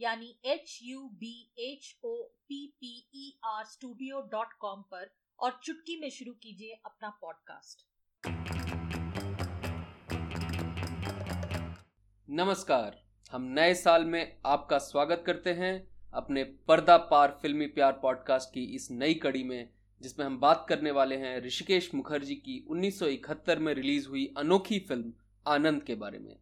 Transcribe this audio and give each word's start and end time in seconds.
यानी 0.00 0.40
H 0.44 0.78
U 0.82 1.00
B 1.00 1.52
H 1.58 1.98
O 2.04 2.22
P 2.22 2.66
P 2.66 3.08
E 3.14 3.38
R 3.44 3.64
studio 3.64 4.20
dot 4.20 4.52
com 4.52 4.82
पर 4.82 5.10
और 5.38 5.60
चुटकी 5.62 6.00
में 6.00 6.10
शुरू 6.10 6.32
कीजिए 6.32 6.80
अपना 6.86 7.08
पॉडकास्ट 7.08 7.86
नमस्कार, 12.30 13.02
हम 13.32 13.42
नए 13.42 13.74
साल 13.74 14.04
में 14.04 14.38
आपका 14.46 14.78
स्वागत 14.78 15.22
करते 15.26 15.52
हैं 15.52 15.88
अपने 16.14 16.44
पर्दा 16.44 16.96
पार 16.96 17.38
फिल्मी 17.42 17.66
प्यार 17.66 17.92
पॉडकास्ट 17.92 18.54
की 18.54 18.64
इस 18.64 18.90
नई 18.90 19.14
कड़ी 19.14 19.44
में, 19.44 19.70
जिसमें 20.00 20.26
हम 20.26 20.38
बात 20.38 20.66
करने 20.68 20.90
वाले 20.90 21.16
हैं 21.16 21.40
ऋषिकेश 21.40 21.94
मुखर्जी 21.94 22.34
की 22.34 22.66
1971 22.70 23.58
में 23.58 23.74
रिलीज़ 23.74 24.08
हुई 24.08 24.34
अनोखी 24.36 24.78
फ़िल्म 24.78 25.12
आनंद 25.46 25.82
के 25.82 25.94
बारे 25.94 26.18
में। 26.18 26.36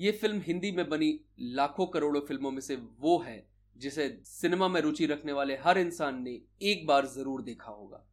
ये 0.00 0.10
फ़िल्म 0.12 0.40
हिंदी 0.40 0.70
में 0.72 0.88
बनी 0.88 1.18
लाखों 1.54 1.86
करोड़ों 1.86 2.20
फ़िल्मों 2.22 2.50
में 2.50 2.60
से 2.60 2.76
वो 3.00 3.18
है, 3.18 3.44
जिसे 3.76 4.08
सिनेमा 4.26 4.68
में 4.68 4.80
रुचि 4.80 5.06
रखने 5.06 5.32
वाले 5.32 5.56
हर 5.56 5.78
इंसान 5.78 6.22
ने 6.22 6.40
एक 6.62 6.86
बार 6.86 7.06
ज़रूर 7.08 7.42
देखा 7.42 7.72
होगा। 7.72 8.04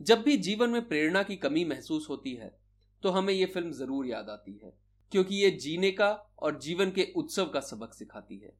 जब 0.00 0.22
भी 0.22 0.36
जीवन 0.38 0.70
में 0.70 0.86
प्रेरणा 0.88 1.22
की 1.22 1.36
कमी 1.38 1.64
महसूस 1.64 2.06
होती 2.10 2.34
है 2.34 2.54
तो 3.02 3.10
हमें 3.10 3.32
ये 3.34 3.46
फ़िल्म 3.46 3.72
ज़रूर 3.72 4.06
याद 4.06 4.28
आती 4.30 4.52
है, 4.54 4.72
क्योंकि 5.12 5.34
ये 5.36 5.50
जीने 5.52 5.90
का 5.92 6.10
और 6.38 6.58
जीवन 6.60 6.90
के 6.90 7.06
उत्सव 7.16 7.46
का 7.46 7.60
सबक 7.62 7.94
सिखाती 7.94 8.38
है। 8.38 8.52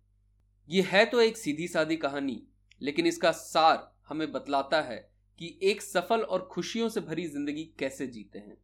ये 0.69 0.83
है 0.83 1.05
तो 1.06 1.21
एक 1.21 1.37
सीधी 1.37 1.69
सादी 1.69 1.97
कहानी, 1.99 2.43
लेकिन 2.81 3.06
इसका 3.06 3.33
सार 3.33 3.91
हमें 4.09 4.31
बतलाता 4.33 4.81
है 4.83 4.99
कि 5.39 5.59
एक 5.62 5.83
सफल 5.83 6.21
और 6.21 6.49
खुशियों 6.53 6.89
से 6.89 7.00
भरी 7.03 7.27
ज़िंदगी 7.28 7.65
कैसे 7.78 8.06
जीते 8.09 8.39
हैं। 8.39 8.56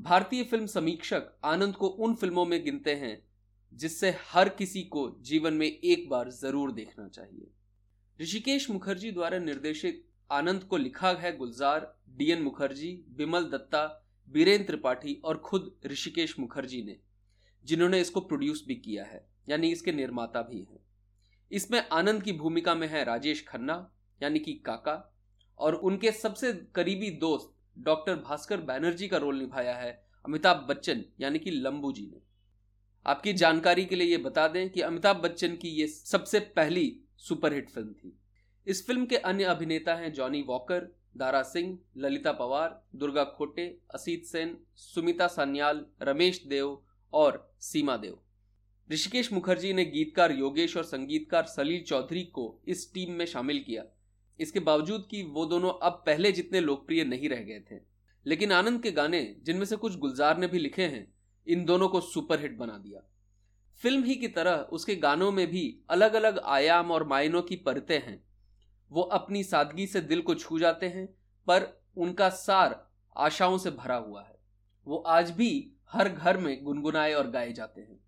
भारतीय 0.00 0.44
फ़िल्म 0.44 0.66
समीक्षक 0.68 1.32
आनंद 1.46 1.74
को 1.76 1.88
उन 1.88 2.14
फ़िल्मों 2.14 2.44
में 2.46 2.62
गिनते 2.64 2.94
हैं 2.96 3.16
जिससे 3.72 4.10
हर 4.30 4.48
किसी 4.48 4.82
को 4.82 5.08
जीवन 5.20 5.54
में 5.54 5.66
एक 5.66 6.08
बार 6.08 6.30
ज़रूर 6.30 6.72
देखना 6.72 7.08
चाहिए। 7.08 7.50
ऋषिकेश 8.18 8.70
मुखर्जी 8.70 9.10
द्वारा 9.10 9.38
निर्देशित 9.38 10.04
आनंद 10.30 10.62
को 10.62 10.76
लिखा 10.76 11.10
है 11.12 11.36
गुलजार, 11.36 11.94
डीएन 12.08 12.42
मुखर्जी, 12.42 12.92
बिमल 13.08 13.44
दत्ता 13.44 13.86
बीरेन 14.28 14.64
त्रिपाठी 14.64 15.14
और 15.24 15.38
खुद 15.38 15.72
ऋषिकेश 15.86 16.38
मुखर्जी 16.38 16.82
ने, 16.82 16.96
जिन्होंने 17.64 18.00
इसको 18.00 18.20
प्रोड्यूस 18.20 18.64
भी 18.68 18.74
किया 18.74 19.04
है, 19.04 19.24
यानी 19.48 19.70
इसके 19.72 19.92
निर्माता 19.92 20.42
भी 20.42 20.58
हैं। 20.60 20.84
इसमें 21.50 21.82
आनंद 21.92 22.22
की 22.22 22.32
भूमिका 22.32 22.74
में 22.74 22.86
है 22.88 23.04
राजेश 23.04 23.44
खन्ना, 23.48 23.90
यानी 24.20 24.38
कि 24.38 24.52
काका, 24.66 24.94
और 25.58 25.74
उनके 25.74 26.12
सबसे 26.12 26.52
करीबी 26.74 27.10
दोस्त 27.10 27.54
डॉक्टर 27.78 28.16
भास्कर 28.16 28.60
बैनर्जी 28.60 29.08
का 29.08 29.16
रोल 29.16 29.38
निभाया 29.38 29.76
है 29.76 29.92
अमिताभ 30.24 30.66
बच्चन, 30.68 31.04
यानी 31.20 31.38
कि 31.38 31.50
लंबू 31.50 31.92
जी 31.92 32.06
ने। 32.06 32.20
आपकी 33.06 33.32
जानकारी 33.32 33.84
के 33.84 33.96
लिए 33.96 34.08
ये 34.08 34.16
बता 34.16 34.48
दें 34.48 34.70
कि 34.70 34.80
अमिताभ 34.80 35.16
बच्चन 35.16 35.56
की 35.56 35.68
ये 35.68 35.86
सबसे 35.86 36.40
पहली 36.40 37.00
सुपरहिट 37.16 37.70
फ़िल्म 37.70 37.92
थी। 37.92 38.18
इस 38.66 38.86
फ़िल्म 38.86 39.06
के 39.06 39.16
अन्य 39.16 39.44
अभिनेता 39.44 39.94
हैं 39.94 40.12
जॉनी 40.12 40.42
वॉकर, 40.42 40.96
दारा 41.16 41.42
सिंह, 41.42 41.78
ललिता 41.96 42.32
पवार, 42.32 42.84
दुर्गा 42.96 43.24
खोटे, 43.24 43.78
असीत 43.94 44.24
सेन, 44.24 44.58
सुमिता 44.76 45.26
सान्याल, 45.26 45.86
रमेश 46.02 46.44
देव 46.46 46.82
और 47.12 47.54
सीमा 47.60 47.96
देव। 47.96 48.18
ऋषिकेश 48.92 49.32
मुखर्जी 49.32 49.72
ने 49.72 49.84
गीतकार 49.84 50.32
योगेश 50.32 50.76
और 50.76 50.84
संगीतकार 50.84 51.44
सलील 51.44 51.82
चौधरी 51.82 52.22
को 52.22 52.60
इस 52.68 52.94
टीम 52.94 53.12
में 53.12 53.26
शामिल 53.26 53.58
किया। 53.58 53.84
इसके 54.40 54.60
बावजूद 54.60 55.08
कि 55.10 55.22
वो 55.22 55.46
दोनों 55.46 55.72
अब 55.82 56.02
पहले 56.06 56.32
जितने 56.32 56.60
लोकप्रिय 56.60 57.04
नहीं 57.04 57.28
रह 57.28 57.42
गए 57.42 57.60
थे। 57.60 57.80
लेकिन 58.26 58.52
आनंद 58.52 58.82
के 58.82 58.90
गाने, 58.90 59.36
जिनमें 59.42 59.64
से 59.64 59.76
कुछ 59.76 59.96
गुलजार 59.96 60.38
ने 60.38 60.46
भी 60.46 60.58
लिखे 60.58 60.82
हैं 60.82 61.14
इन 61.46 61.64
दोनों 61.64 61.88
को 61.88 62.00
सुपरहिट 62.00 62.56
बना 62.58 62.78
दिया। 62.78 63.00
फ़िल्म 63.80 64.04
ही 64.04 64.14
की 64.14 64.28
तरह 64.28 64.52
उसके 64.52 64.94
गानों 64.96 65.32
में 65.32 65.46
भी 65.46 65.80
अलग 65.90 66.14
अलग 66.14 66.38
आयाम 66.38 66.90
और 66.90 67.04
मायनों 67.04 67.42
की 67.42 67.56
परतें 67.56 67.98
हैं। 68.02 68.24
वो 68.90 69.02
अपनी 69.02 69.44
सादगी 69.44 69.86
से 69.86 70.00
दिल 70.00 70.22
को 70.22 70.34
छू 70.34 70.58
जाते 70.58 70.88
हैं, 70.88 71.06
पर 71.46 71.84
उनका 71.96 72.28
सार 72.28 72.90
आशाओं 73.16 73.58
से 73.58 73.70
भरा 73.70 73.96
हुआ 73.96 74.22
है। 74.22 74.38
वो 74.86 74.96
आज 74.96 75.30
भी 75.30 75.72
हर 75.92 76.08
घर 76.08 76.36
में 76.36 76.64
गुनगुनाए 76.64 77.12
और 77.12 77.30
गाए 77.30 77.52
जाते 77.52 77.80
हैं। 77.80 78.00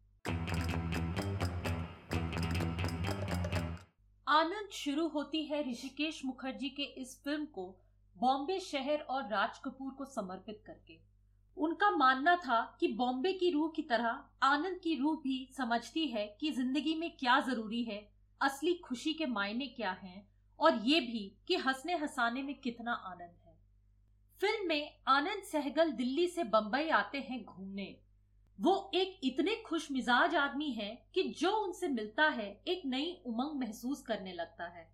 आनंद 4.28 4.68
शुरू 4.72 5.08
होती 5.08 5.42
है 5.44 5.70
ऋषिकेश 5.70 6.24
मुखर्जी 6.24 6.68
के 6.68 6.82
इस 6.82 7.20
फ़िल्म 7.24 7.44
को 7.44 7.78
बॉम्बे 8.18 8.60
शहर 8.60 8.98
और 8.98 9.22
राज 9.22 9.58
कपूर 9.58 9.92
को 9.92 10.04
समर्पित 10.04 10.62
करके। 10.66 11.11
उनका 11.56 11.90
मानना 11.90 12.36
था 12.36 12.76
कि 12.80 12.88
बॉम्बे 12.88 13.32
की 13.32 13.50
रूह 13.50 13.72
की 13.76 13.82
तरह 13.82 14.24
आनंद 14.42 14.78
की 14.78 14.94
रूह 14.96 15.16
भी 15.16 15.48
समझती 15.56 16.06
है 16.06 16.26
कि 16.40 16.50
ज़िंदगी 16.50 16.94
में 16.94 17.16
क्या 17.16 17.40
ज़रूरी 17.40 17.82
है, 17.82 18.10
असली 18.40 18.74
खुशी 18.74 19.12
के 19.12 19.26
मायने 19.26 19.66
क्या 19.66 19.90
हैं, 19.90 20.28
और 20.60 20.74
ये 20.74 21.00
भी 21.00 21.36
कि 21.48 21.56
हंसने 21.56 21.96
हंसाने 21.96 22.42
में 22.42 22.60
कितना 22.60 22.92
आनंद 22.92 23.36
है। 23.46 23.56
फ़िल्म 24.40 24.68
में 24.68 24.96
आनंद 25.08 25.42
सहगल 25.42 25.90
दिल्ली 25.90 26.28
से 26.28 26.44
बंबई 26.44 26.88
आते 26.88 27.18
हैं 27.18 27.44
घूमने। 27.44 27.96
वो 28.58 28.90
एक 28.94 29.20
इतने 29.24 29.56
खुश 29.56 29.90
मिजाज 29.92 30.34
आदमी 30.34 30.70
है 30.70 31.08
कि 31.14 31.22
जो 31.22 31.50
उनसे 31.56 31.88
मिलता 31.88 32.24
है, 32.24 32.62
एक 32.68 32.82
नई 32.84 33.22
उमंग 33.26 33.60
महसूस 33.60 34.02
करने 34.02 34.32
लगता 34.32 34.64
है। 34.64 34.90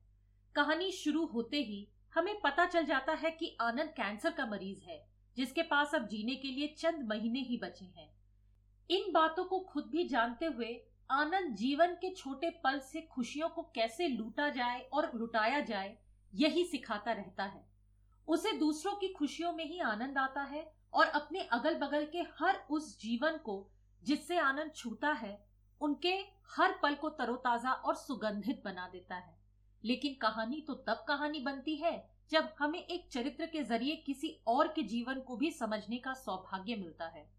कहानी 0.55 0.93
शुरू 0.93 1.25
होते 1.27 1.63
ही 1.63 1.87
हमें 2.15 2.41
पता 2.41 2.67
चल 2.67 2.85
जाता 2.85 3.13
है 3.13 3.31
कि 3.31 3.57
आनंद 3.61 3.89
कैंसर 3.89 4.31
का 4.31 4.47
मरीज़ 4.47 4.85
है। 4.85 5.08
जिसके 5.39 5.63
पास 5.63 5.95
अब 5.95 6.09
जीने 6.09 6.35
के 6.35 6.49
लिए 6.49 6.69
चंद 6.69 7.09
महीने 7.09 7.41
ही 7.41 7.57
बचे 7.57 7.85
हैं। 7.85 8.11
इन 8.91 9.13
बातों 9.13 9.45
को 9.45 9.61
खुद 9.61 9.85
भी 9.85 10.09
जानते 10.09 10.47
हुए 10.47 10.85
आनंद 11.11 11.57
जीवन 11.57 11.95
के 11.95 12.15
छोटे 12.15 12.51
पल 12.51 12.79
से 12.79 13.01
खुशियों 13.01 13.49
को 13.49 13.63
कैसे 13.63 14.09
लूटा 14.09 14.49
जाए 14.49 14.81
और 14.81 15.11
लुटाया 15.15 15.61
जाए, 15.61 15.99
यही 16.35 16.65
सिखाता 16.65 17.13
रहता 17.13 17.45
है। 17.45 17.69
उसे 18.29 18.53
दूसरों 18.53 18.93
की 18.93 19.09
खुशियों 19.09 19.53
में 19.53 19.65
ही 19.65 19.81
आनंद 19.81 20.19
आता 20.19 20.43
है 20.43 20.75
और 20.93 21.07
अपने 21.07 21.41
अगल 21.41 21.75
बगल 21.75 22.07
के 22.07 22.19
हर 22.19 22.67
उस 22.71 23.01
जीवन 23.01 23.37
को 23.37 23.71
जिससे 24.05 24.39
आनंद 24.39 24.73
छूता 24.75 25.13
है, 25.13 25.47
उनके 25.81 26.15
हर 26.57 26.79
पल 26.83 26.95
को 26.95 27.11
तरोताजा 27.11 27.73
और 27.73 27.95
सुगंधित 27.95 28.63
बना 28.65 28.89
देता 28.89 29.15
है। 29.15 29.39
लेकिन 29.85 30.15
कहानी 30.15 30.61
तो 30.61 30.75
तब 30.75 31.05
कहानी 31.09 31.41
बनती 31.41 31.77
है 31.77 32.18
जब 32.31 32.55
हमें 32.59 32.87
एक 32.87 33.09
चरित्र 33.13 33.47
के 33.47 33.63
ज़रिए 33.63 33.97
किसी 33.97 34.41
और 34.47 34.69
के 34.69 34.83
जीवन 34.83 35.21
को 35.21 35.37
भी 35.37 35.51
समझने 35.51 35.99
का 35.99 36.15
सौभाग्य 36.15 36.77
मिलता 36.77 37.07
है। 37.07 37.31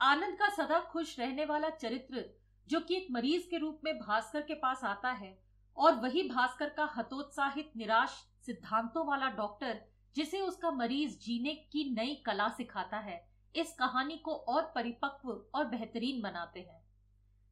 आनंद 0.00 0.38
का 0.38 0.48
सदा 0.48 0.80
खुश 0.80 1.18
रहने 1.20 1.44
वाला 1.44 1.70
चरित्र, 1.70 2.24
जो 2.68 2.80
कि 2.80 2.94
एक 2.94 3.06
मरीज़ 3.10 3.48
के 3.50 3.58
रूप 3.58 3.80
में 3.84 3.98
भास्कर 3.98 4.40
के 4.40 4.54
पास 4.54 4.84
आता 4.84 5.10
है, 5.10 5.38
और 5.76 5.94
वही 5.94 6.28
भास्कर 6.28 6.68
का 6.68 6.84
हतोत्साहित, 6.96 7.72
निराश, 7.76 8.10
सिद्धांतों 8.46 9.06
वाला 9.06 9.28
डॉक्टर, 9.28 9.80
जिसे 10.16 10.40
उसका 10.40 10.70
मरीज़ 10.70 11.18
जीने 11.18 11.54
की 11.54 11.94
नई 11.94 12.14
कला 12.26 12.48
सिखाता 12.48 12.98
है, 12.98 13.28
इस 13.56 13.72
कहानी 13.72 14.16
को 14.16 14.34
और 14.34 14.72
परिपक्व 14.74 15.28
और 15.54 15.64
बेहतरीन 15.64 16.20
बनाते 16.22 16.60
हैं। 16.60 16.84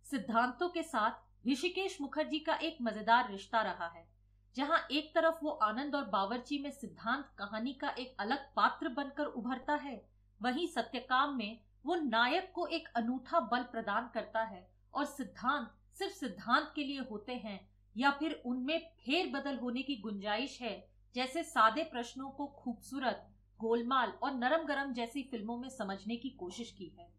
सिद्धांतों 0.04 0.68
के 0.68 0.82
साथ 0.82 1.48
ऋषिकेश 1.48 2.00
मुखर्जी 2.00 2.38
का 2.38 2.54
एक 2.54 2.78
मज़ेदार 2.82 3.30
रिश्ता 3.30 3.62
रहा 3.62 3.88
है। 3.88 4.17
जहाँ 4.58 4.78
एक 4.90 5.10
तरफ़ 5.14 5.34
वो 5.42 5.50
आनंद 5.62 5.94
और 5.94 6.04
बावर्ची 6.04 6.58
में 6.58 6.70
सिद्धांत 6.70 7.26
कहानी 7.38 7.72
का 7.72 7.88
एक 7.98 8.14
अलग 8.20 8.38
पात्र 8.56 8.88
बनकर 8.88 9.24
उभरता 9.24 9.74
है, 9.74 9.94
वहीं 10.40 10.66
सत्यकाम 10.66 11.36
में 11.36 11.58
वो 11.86 11.94
नायक 11.96 12.50
को 12.54 12.66
एक 12.68 12.88
अनूठा 12.96 13.40
बल 13.52 13.62
प्रदान 13.72 14.08
करता 14.14 14.42
है 14.44 14.66
और 14.94 15.04
सिद्धांत 15.04 15.70
सिर्फ़ 15.98 16.14
सिद्धांत 16.14 16.72
के 16.76 16.84
लिए 16.84 17.06
होते 17.10 17.32
हैं 17.36 17.60
या 17.96 18.10
फिर 18.10 18.32
उनमें 18.46 18.78
फेर 18.98 19.30
बदल 19.30 19.56
होने 19.56 19.82
की 19.82 19.96
गुंजाइश 19.96 20.60
है, 20.62 20.74
जैसे 21.14 21.42
सादे 21.44 21.82
प्रश्नों 21.84 22.30
को 22.30 22.46
खूबसूरत, 22.58 23.26
गोलमाल 23.60 24.12
और 24.22 24.34
नरम 24.34 24.66
गरम 24.66 24.92
जैसी 24.92 25.22
फ़िल्मों 25.22 25.58
में 25.58 25.68
समझने 25.68 26.16
की 26.16 26.30
कोशिश 26.38 26.70
की 26.78 26.92
है। 26.98 27.10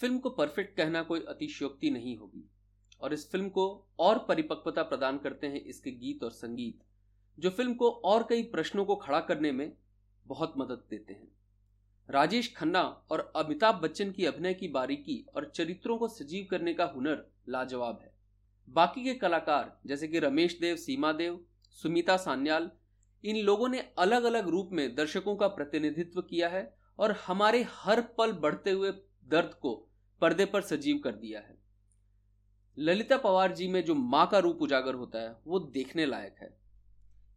फ़िल्म 0.00 0.18
को 0.18 0.30
परफेक्ट 0.32 0.76
कहना 0.76 1.02
कोई 1.02 1.24
अतिशयोक्ति 1.28 1.90
नहीं 1.90 2.16
होगी। 2.16 2.50
और 3.00 3.12
इस 3.12 3.30
फ़िल्म 3.30 3.48
को 3.48 3.66
और 3.98 4.18
परिपक्वता 4.18 4.82
प्रदान 4.82 5.18
करते 5.18 5.46
हैं 5.46 5.60
इसके 5.60 5.90
गीत 5.90 6.24
और 6.24 6.30
संगीत, 6.30 6.78
जो 7.38 7.50
फ़िल्म 7.50 7.74
को 7.74 7.90
और 7.90 8.26
कई 8.28 8.42
प्रश्नों 8.42 8.84
को 8.84 8.96
खड़ा 8.96 9.20
करने 9.20 9.52
में 9.52 9.72
बहुत 10.26 10.54
मदद 10.58 10.84
देते 10.90 11.12
हैं। 11.12 11.32
राजेश 12.08 12.54
खन्ना 12.56 12.82
और 13.10 13.32
अमिताभ 13.36 13.74
बच्चन 13.74 14.10
की 14.12 14.24
अभिनय 14.24 14.54
की 14.54 14.68
बारीकी 14.68 15.24
और 15.34 15.50
चरित्रों 15.54 15.96
को 15.98 16.08
सजीव 16.08 16.46
करने 16.50 16.74
का 16.74 16.84
हुनर 16.84 17.24
लाजवाब 17.48 17.98
है। 18.02 18.12
बाकी 18.68 19.04
के 19.04 19.14
कलाकार, 19.14 19.80
जैसे 19.86 20.08
कि 20.08 20.18
रमेश 20.18 20.58
देव, 20.60 20.76
सीमा 20.76 21.12
देव, 21.12 21.40
सुमिता 21.70 22.16
सान्याल, 22.16 22.70
इन 23.24 23.36
लोगों 23.36 23.68
ने 23.68 23.78
अलग 23.98 24.24
अलग 24.24 24.48
रूप 24.48 24.70
में 24.72 24.94
दर्शकों 24.94 25.36
का 25.36 25.48
प्रतिनिधित्व 25.48 26.20
किया 26.20 26.48
है 26.48 26.76
और 26.98 27.12
हमारे 27.26 27.62
हर 27.70 28.00
पल 28.18 28.32
बढ़ते 28.32 28.70
हुए 28.70 28.92
दर्द 29.28 29.54
को 29.54 29.74
पर्दे 30.20 30.44
पर 30.44 30.60
सजीव 30.60 30.98
कर 30.98 31.12
दिया 31.12 31.40
है। 31.40 31.63
ललिता 32.78 33.16
पवार 33.16 33.52
जी 33.52 33.68
में 33.68 33.84
जो 33.84 33.94
माँ 33.94 34.26
का 34.32 34.38
रूप 34.38 34.62
उजागर 34.62 34.94
होता 34.94 35.18
है, 35.18 35.36
वो 35.46 35.58
देखने 35.58 36.06
लायक 36.06 36.36
है। 36.42 36.56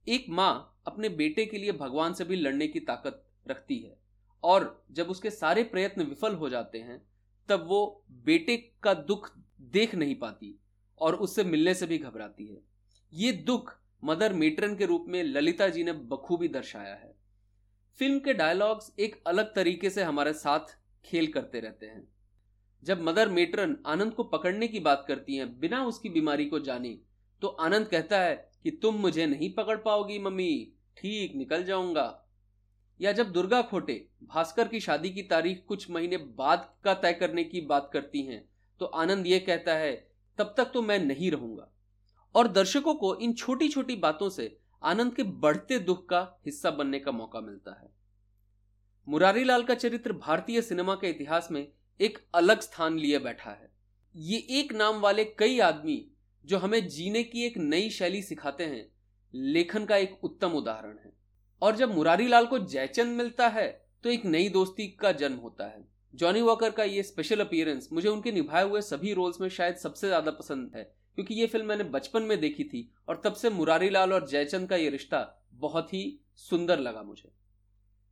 एक 0.07 0.25
माँ 0.29 0.81
अपने 0.87 1.09
बेटे 1.09 1.45
के 1.45 1.57
लिए 1.57 1.71
भगवान 1.71 2.13
से 2.13 2.23
भी 2.23 2.35
लड़ने 2.35 2.67
की 2.67 2.79
ताकत 2.79 3.23
रखती 3.47 3.77
है 3.79 3.97
और 4.43 4.85
जब 4.91 5.09
उसके 5.09 5.29
सारे 5.29 5.63
प्रयत्न 5.63 6.03
विफल 6.03 6.35
हो 6.35 6.49
जाते 6.49 6.77
हैं, 6.77 7.01
तब 7.49 7.65
वो 7.67 8.03
बेटे 8.25 8.57
का 8.83 8.93
दुख 8.93 9.31
देख 9.61 9.95
नहीं 9.95 10.15
पाती 10.15 10.59
और 10.99 11.15
उससे 11.15 11.43
मिलने 11.43 11.73
से 11.73 11.85
भी 11.85 11.97
घबराती 11.97 12.47
है। 12.47 12.61
ये 13.13 13.31
दुख 13.31 13.75
मदर 14.03 14.33
मेटरन 14.33 14.75
के 14.75 14.85
रूप 14.85 15.05
में 15.07 15.23
ललिता 15.23 15.67
जी 15.67 15.83
ने 15.83 15.91
बखूबी 15.91 16.47
दर्शाया 16.47 16.95
है। 16.95 17.15
फ़िल्म 17.99 18.19
के 18.19 18.33
डायलॉग्स 18.33 18.91
एक 18.99 19.21
अलग 19.27 19.53
तरीके 19.55 19.89
से 19.89 20.03
हमारे 20.03 20.33
साथ 20.33 20.77
खेल 21.05 21.27
करते 21.27 21.59
रहते 21.59 21.85
हैं। 21.85 22.07
जब 22.83 23.01
मदर 23.01 23.29
मेटरन 23.29 23.75
आनंद 23.85 24.13
को 24.13 24.23
पकड़ने 24.23 24.67
की 24.67 24.79
बात 24.79 25.05
करती 25.07 25.35
हैं, 25.35 25.59
बिना 25.59 25.83
उसकी 25.85 26.09
बीमारी 26.09 26.45
को 26.45 26.59
जाने 26.59 26.97
तो 27.41 27.47
आनंद 27.47 27.87
कहता 27.87 28.19
है 28.19 28.35
कि 28.63 28.71
तुम 28.71 28.95
मुझे 28.95 29.25
नहीं 29.25 29.53
पकड़ 29.53 29.77
पाओगी, 29.77 30.19
मम्मी। 30.19 30.73
ठीक, 30.97 31.35
निकल 31.35 31.63
जाऊँगा। 31.63 32.23
या 32.99 33.11
जब 33.11 33.31
दुर्गा 33.31 33.61
खोटे, 33.61 34.05
भास्कर 34.23 34.67
की 34.67 34.79
शादी 34.79 35.09
की 35.09 35.21
तारीख 35.23 35.63
कुछ 35.67 35.89
महीने 35.91 36.17
बाद 36.17 36.69
का 36.83 36.93
तय 36.93 37.13
करने 37.13 37.43
की 37.43 37.61
बात 37.61 37.89
करती 37.93 38.21
हैं 38.21 38.43
तो 38.81 38.85
आनंद 38.85 39.27
ये 39.27 39.39
कहता 39.39 39.73
है, 39.73 39.93
तब 40.37 40.53
तक 40.57 40.71
तो 40.73 40.81
मैं 40.81 40.99
नहीं 40.99 41.31
रहूँगा। 41.31 41.69
और 42.35 42.47
दर्शकों 42.47 42.93
को 42.95 43.15
इन 43.15 43.33
छोटी 43.33 43.67
छोटी 43.69 43.95
बातों 43.95 44.29
से 44.29 44.57
आनंद 44.83 45.13
के 45.15 45.23
बढ़ते 45.23 45.79
दुख 45.79 46.07
का 46.09 46.21
हिस्सा 46.45 46.71
बनने 46.71 46.99
का 46.99 47.11
मौका 47.11 47.39
मिलता 47.41 47.71
है। 47.71 47.89
मुरारी 49.07 49.43
लाल 49.43 49.63
का 49.63 49.75
चरित्र 49.75 50.13
भारतीय 50.15 50.61
सिनेमा 50.61 50.95
के 50.95 51.09
इतिहास 51.09 51.47
में 51.51 51.67
एक 51.99 52.17
अलग 52.35 52.61
स्थान 52.61 52.97
लिए 52.97 53.19
बैठा 53.19 53.49
है। 53.51 53.69
ये 54.15 54.37
एक 54.51 54.73
नाम 54.73 54.99
वाले 55.01 55.23
कई 55.39 55.59
आदमी 55.61 56.03
जो 56.45 56.57
हमें 56.57 56.87
जीने 56.89 57.23
की 57.23 57.45
एक 57.45 57.57
नई 57.59 57.89
शैली 57.91 58.21
सिखाते 58.23 58.63
हैं, 58.65 58.85
लेखन 59.33 59.85
का 59.85 59.97
एक 59.97 60.23
उत्तम 60.23 60.51
उदाहरण 60.53 60.97
है। 60.97 61.11
और 61.61 61.75
जब 61.75 61.95
मुरारी 61.95 62.27
लाल 62.27 62.45
को 62.45 62.59
जयचंद 62.61 63.17
मिलता 63.17 63.47
है 63.49 63.67
तो 64.03 64.09
एक 64.09 64.25
नई 64.25 64.49
दोस्ती 64.49 64.87
का 64.99 65.11
जन्म 65.13 65.37
होता 65.37 65.65
है। 65.65 65.85
जॉनी 66.13 66.41
वॉकर 66.41 66.71
का 66.71 66.83
ये 66.85 67.03
स्पेशल 67.03 67.39
अपीयरेंस 67.39 67.89
मुझे 67.93 68.07
उनके 68.09 68.31
निभाए 68.31 68.63
हुए 68.63 68.81
सभी 68.83 69.13
रोल्स 69.13 69.41
में 69.41 69.47
शायद 69.49 69.75
सबसे 69.77 70.07
ज़्यादा 70.07 70.31
पसंद 70.33 70.71
है, 70.75 70.83
क्योंकि 71.17 71.33
ये 71.33 71.47
फ़िल्म 71.47 71.65
मैंने 71.65 71.83
बचपन 71.85 72.23
में 72.23 72.39
देखी 72.39 72.63
थी, 72.63 72.89
और 73.09 73.21
तब 73.25 73.33
से 73.33 73.49
मुरारी 73.49 73.89
लाल 73.89 74.13
और 74.13 74.27
जयचंद 74.27 74.69
का 74.69 74.75
ये 74.75 74.89
रिश्ता 74.89 75.25
बहुत 75.55 75.93
ही 75.93 76.19
सुंदर 76.39 76.79
लगा 76.79 77.03
मुझे। 77.03 77.29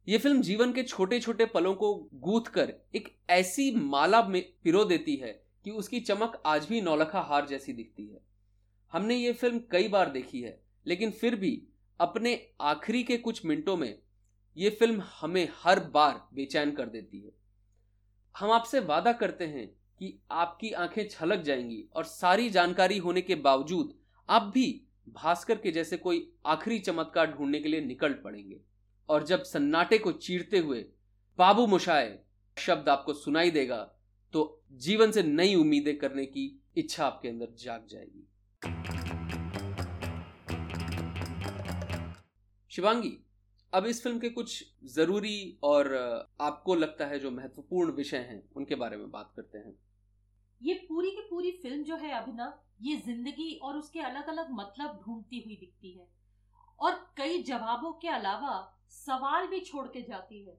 ये 0.07 0.18
फ़िल्म 0.18 0.42
जीवन 0.42 0.72
के 0.74 0.81
छोटे 0.84 1.19
छोटे 1.19 1.46
पलों 1.46 1.74
को 1.75 1.94
गूथ 2.13 2.48
कर 2.48 2.74
एक 2.96 3.07
ऐसी 3.30 3.72
माला 3.75 4.22
में 4.24 4.42
पिरो 4.63 4.84
देती 4.86 5.16
है 5.16 5.31
कि 5.66 5.72
उसकी 5.72 6.00
चमक 6.00 6.42
आज 6.46 6.66
भी 6.69 6.81
नौलखा 6.81 7.19
हार 7.19 7.48
जैसी 7.48 7.74
दिखती 7.74 8.06
है। 8.06 8.19
हमने 8.94 9.16
ये 9.16 9.31
फ़िल्म 9.34 9.62
कई 9.72 9.88
बार 9.88 10.10
देखी 10.10 10.42
है, 10.42 10.60
लेकिन 10.86 11.12
फिर 11.12 11.36
भी 11.36 11.62
अपने 12.00 12.40
आखिरी 12.62 13.02
के 13.04 13.18
कुछ 13.18 13.46
मिनटों 13.46 13.78
में 13.78 13.98
ये 14.57 14.69
फ़िल्म 14.69 15.04
हमें 15.22 15.48
हर 15.63 15.80
बार 15.90 16.22
बेचैन 16.34 16.72
कर 16.72 16.86
देती 16.86 17.22
है। 17.22 17.31
हम 18.36 18.51
आपसे 18.51 18.80
वादा 18.81 19.13
करते 19.13 19.46
हैं 19.46 19.68
कि 20.00 20.13
आपकी 20.31 20.72
आँखें 20.74 21.08
छलक 21.10 21.42
जाएँगी 21.42 21.84
और 21.96 22.04
सारी 22.04 22.50
जानकारी 22.50 22.98
होने 22.98 23.22
के 23.22 23.36
बावजूद 23.36 23.94
आप 24.30 24.51
भी 24.54 24.81
भास्कर 25.10 25.58
के 25.58 25.72
जैसे 25.72 25.98
कोई 25.98 26.28
आखिरी 26.46 26.80
चमत्कार 26.80 27.31
ढूँढने 27.31 27.60
के 27.60 27.69
लिए 27.69 27.81
निकल 27.81 28.13
पड़ेंगे। 28.13 28.62
और 29.10 29.24
जब 29.24 29.44
सन्नाटे 29.44 29.98
को 29.98 30.12
चीरते 30.12 30.60
हुए 30.60 30.86
बाबू 31.40 31.66
मुशाए 31.68 32.18
शब्द 32.57 32.90
आपको 32.90 33.13
सुनाई 33.13 33.52
देगा 33.52 33.78
तो 34.34 34.42
जीवन 34.80 35.12
से 35.12 35.24
नई 35.24 35.56
उम्मीदें 35.56 35.98
करने 35.98 36.25
की 36.25 36.44
इच्छा 36.78 37.06
आपके 37.06 37.30
अंदर 37.30 37.54
जाग 37.60 37.86
जाएगी। 37.90 38.28
शिवांगी, 42.72 43.18
अब 43.74 43.86
इस 43.86 44.01
फ़िल्म 44.03 44.20
के 44.20 44.29
कुछ 44.29 44.63
ज़रूरी 44.86 45.58
और 45.63 45.94
आपको 46.41 46.75
लगता 46.75 47.06
है 47.06 47.20
जो 47.20 47.32
महत्वपूर्ण 47.32 47.91
विषय 47.91 48.18
हैं, 48.20 48.41
उनके 48.56 48.75
बारे 48.75 48.98
में 48.98 49.10
बात 49.12 49.32
करते 49.36 49.58
हैं। 49.58 49.74
ये 50.62 50.74
पूरी 50.89 51.12
की 51.12 51.22
पूरी 51.29 51.51
फ़िल्म 51.62 51.84
जो 51.84 51.96
है 51.96 52.12
अभिनव, 52.13 52.53
ये 52.82 52.96
ज़िंदगी 52.98 53.53
और 53.56 53.77
उसके 53.77 54.00
अलग 54.01 54.27
अलग 54.27 54.48
मतलब 54.51 55.00
ढूंढती 55.06 55.39
हुई 55.39 55.56
दिखती 55.56 55.91
है। 55.91 56.08
और 56.79 56.94
कई 57.18 57.41
जवाबों 57.44 57.91
के 57.94 58.08
अलावा 58.10 58.75
सवाल 58.89 59.48
भी 59.48 59.60
छोड़ 59.60 59.88
के 59.88 60.01
जाती 60.01 60.44
है 60.44 60.58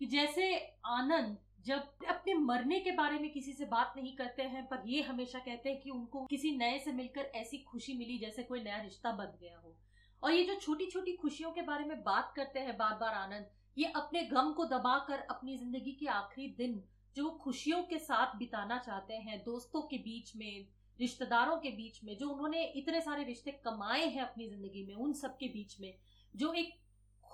कि 0.00 0.06
जैसे 0.06 0.54
आनंद 0.86 1.36
जब 1.66 2.06
अपने 2.08 2.34
मरने 2.34 2.78
के 2.80 2.90
बारे 2.90 3.18
में 3.18 3.30
किसी 3.32 3.52
से 3.52 3.64
बात 3.64 3.94
नहीं 3.96 4.14
करते 4.16 4.42
हैं, 4.42 4.66
पर 4.66 4.82
ये 4.86 5.02
हमेशा 5.02 5.38
कहते 5.38 5.68
हैं 5.68 5.80
कि 5.80 5.90
उनको 5.90 6.24
किसी 6.26 6.56
नए 6.56 6.78
से 6.78 6.92
मिलकर 6.92 7.30
ऐसी 7.34 7.58
खुशी 7.58 7.94
मिली 7.98 8.18
जैसे 8.18 8.42
कोई 8.42 8.62
नया 8.62 8.80
रिश्ता 8.82 9.12
बन 9.12 9.32
गया 9.40 9.58
हो। 9.58 9.76
और 10.22 10.32
ये 10.32 10.44
जो 10.44 10.54
छोटी 10.54 10.86
छोटी 10.86 11.12
खुशियों 11.12 11.50
के 11.52 11.62
बारे 11.62 11.84
में 11.84 12.02
बात 12.02 12.32
करते 12.36 12.60
हैं 12.60 12.76
बार 12.76 12.94
बार 12.94 13.14
आनंद, 13.14 13.46
ये 13.78 13.92
अपने 13.96 14.22
गम 14.22 14.52
को 14.52 14.64
दबाकर 14.64 15.18
अपनी 15.30 15.56
ज़िंदगी 15.58 15.92
के 15.92 16.06
आखिरी 16.06 16.48
दिन 16.48 16.82
जो 17.16 17.30
खुशियों 17.30 17.82
के 17.82 17.98
साथ 17.98 18.36
बिताना 18.36 18.78
चाहते 18.78 19.14
हैं, 19.14 19.42
दोस्तों 19.44 19.82
के 19.82 19.98
बीच 19.98 20.36
में, 20.36 20.66
रिश्तेदारों 21.00 21.56
के 21.56 21.70
बीच 21.70 22.00
में, 22.04 22.16
जो 22.16 22.28
उन्होंने 22.28 22.64
इतने 22.64 23.00
सारे 23.00 23.24
रिश्ते 23.24 23.50
कमाए 23.64 24.06
हैं 24.06 24.22
अपनी 24.22 24.48
ज़िंदगी 24.48 24.84
में, 24.86 24.94
उन 24.94 25.12
सब 25.12 25.36
के 25.36 25.48
बीच 25.48 25.80
में, 25.80 25.94
जो 26.36 26.52
एक 26.52 26.74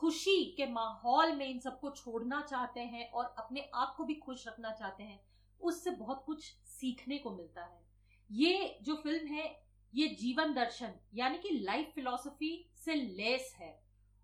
खुशी 0.02 0.44
के 0.44 0.66
माहौल 0.66 1.32
में 1.32 1.47
इन 1.47 1.61
सबको 1.61 1.90
छोड़ना 1.90 2.40
चाहते 2.40 2.80
हैं 2.80 3.11
और 3.11 3.35
अपने 3.38 3.71
आप 3.75 3.94
को 3.97 4.04
भी 4.04 4.14
खुश 4.14 4.49
रखना 4.49 4.71
चाहते 4.71 5.02
हैं, 5.02 5.21
उससे 5.61 5.90
बहुत 5.90 6.23
कुछ 6.26 6.44
सीखने 6.64 7.18
को 7.18 7.37
मिलता 7.37 7.64
है। 7.64 7.80
ये 8.32 8.78
जो 8.82 8.94
फ़िल्म 8.94 9.26
है, 9.26 9.62
ये 9.94 10.09
जीवन 10.09 10.54
दर्शन, 10.54 10.92
यानी 11.14 11.38
कि 11.38 11.50
लाइफ 11.50 11.92
फिलॉसफी 11.94 12.71
से 12.85 12.94
लेस 12.94 13.54
है 13.59 13.82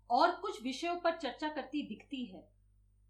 और 0.09 0.31
कुछ 0.31 0.63
विषयों 0.63 0.95
पर 0.95 1.17
चर्चा 1.17 1.47
करती 1.47 1.87
दिखती 1.87 2.25
है 2.25 2.49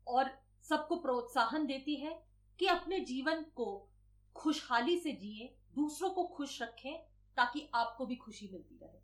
और 0.07 0.31
सबको 0.63 0.95
प्रोत्साहन 0.95 1.65
देती 1.65 1.95
है 1.95 2.23
कि 2.59 2.65
अपने 2.65 2.99
जीवन 2.99 3.43
को 3.55 3.89
खुशहाली 4.35 4.99
से 4.99 5.11
जिए, 5.11 5.55
दूसरों 5.75 6.09
को 6.09 6.23
खुश 6.23 6.61
रखें, 6.61 6.97
ताकि 7.35 7.69
आपको 7.75 8.05
भी 8.05 8.15
खुशी 8.15 8.49
मिलती 8.51 8.79
रहे। 8.83 8.99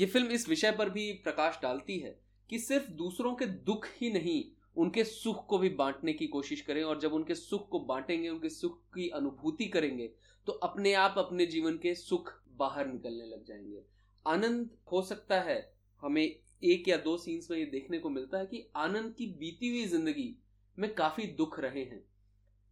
ये 0.00 0.06
फ़िल्म 0.06 0.30
इस 0.30 0.48
विषय 0.48 0.72
पर 0.72 0.90
भी 0.90 1.12
प्रकाश 1.12 1.58
डालती 1.62 1.98
है। 1.98 2.21
कि 2.52 2.58
सिर्फ़ 2.58 2.90
दूसरों 2.92 3.34
के 3.34 3.46
दुख 3.66 3.86
ही 3.96 4.10
नहीं 4.12 4.42
उनके 4.76 5.04
सुख 5.04 5.46
को 5.46 5.58
भी 5.58 5.68
बांटने 5.68 6.12
की 6.12 6.26
कोशिश 6.26 6.60
करें 6.60 6.82
और 6.82 6.98
जब 7.00 7.12
उनके 7.12 7.34
सुख 7.34 7.68
को 7.68 7.78
बांटेंगे 7.80 8.28
उनके 8.28 8.48
सुख 8.48 8.76
की 8.94 9.08
अनुभूति 9.08 9.66
करेंगे 9.66 10.10
तो 10.46 10.52
अपने 10.62 10.92
आप 10.94 11.14
अपने 11.18 11.46
जीवन 11.46 11.78
के 11.78 11.94
सुख 11.94 12.32
बाहर 12.56 12.86
निकलने 12.86 13.26
लग 13.26 13.44
जाएँगे 13.44 13.82
आनंद 14.26 14.68
हो 14.92 15.02
सकता 15.02 15.40
है 15.40 15.56
हमें 16.02 16.22
एक 16.22 16.88
या 16.88 16.96
दो 16.96 17.16
सीन्स 17.16 17.50
में 17.50 17.58
ये 17.58 17.64
देखने 17.64 17.98
को 17.98 18.10
मिलता 18.10 18.38
है 18.38 18.46
कि 18.46 18.66
आनंद 18.76 19.14
की 19.14 19.26
बीती 19.38 19.68
हुई 19.68 19.84
ज़िंदगी 19.86 20.34
में 20.78 20.94
काफ़ी 20.94 21.26
दुख 21.36 21.58
रहे 21.60 21.84
हैं 21.84 22.04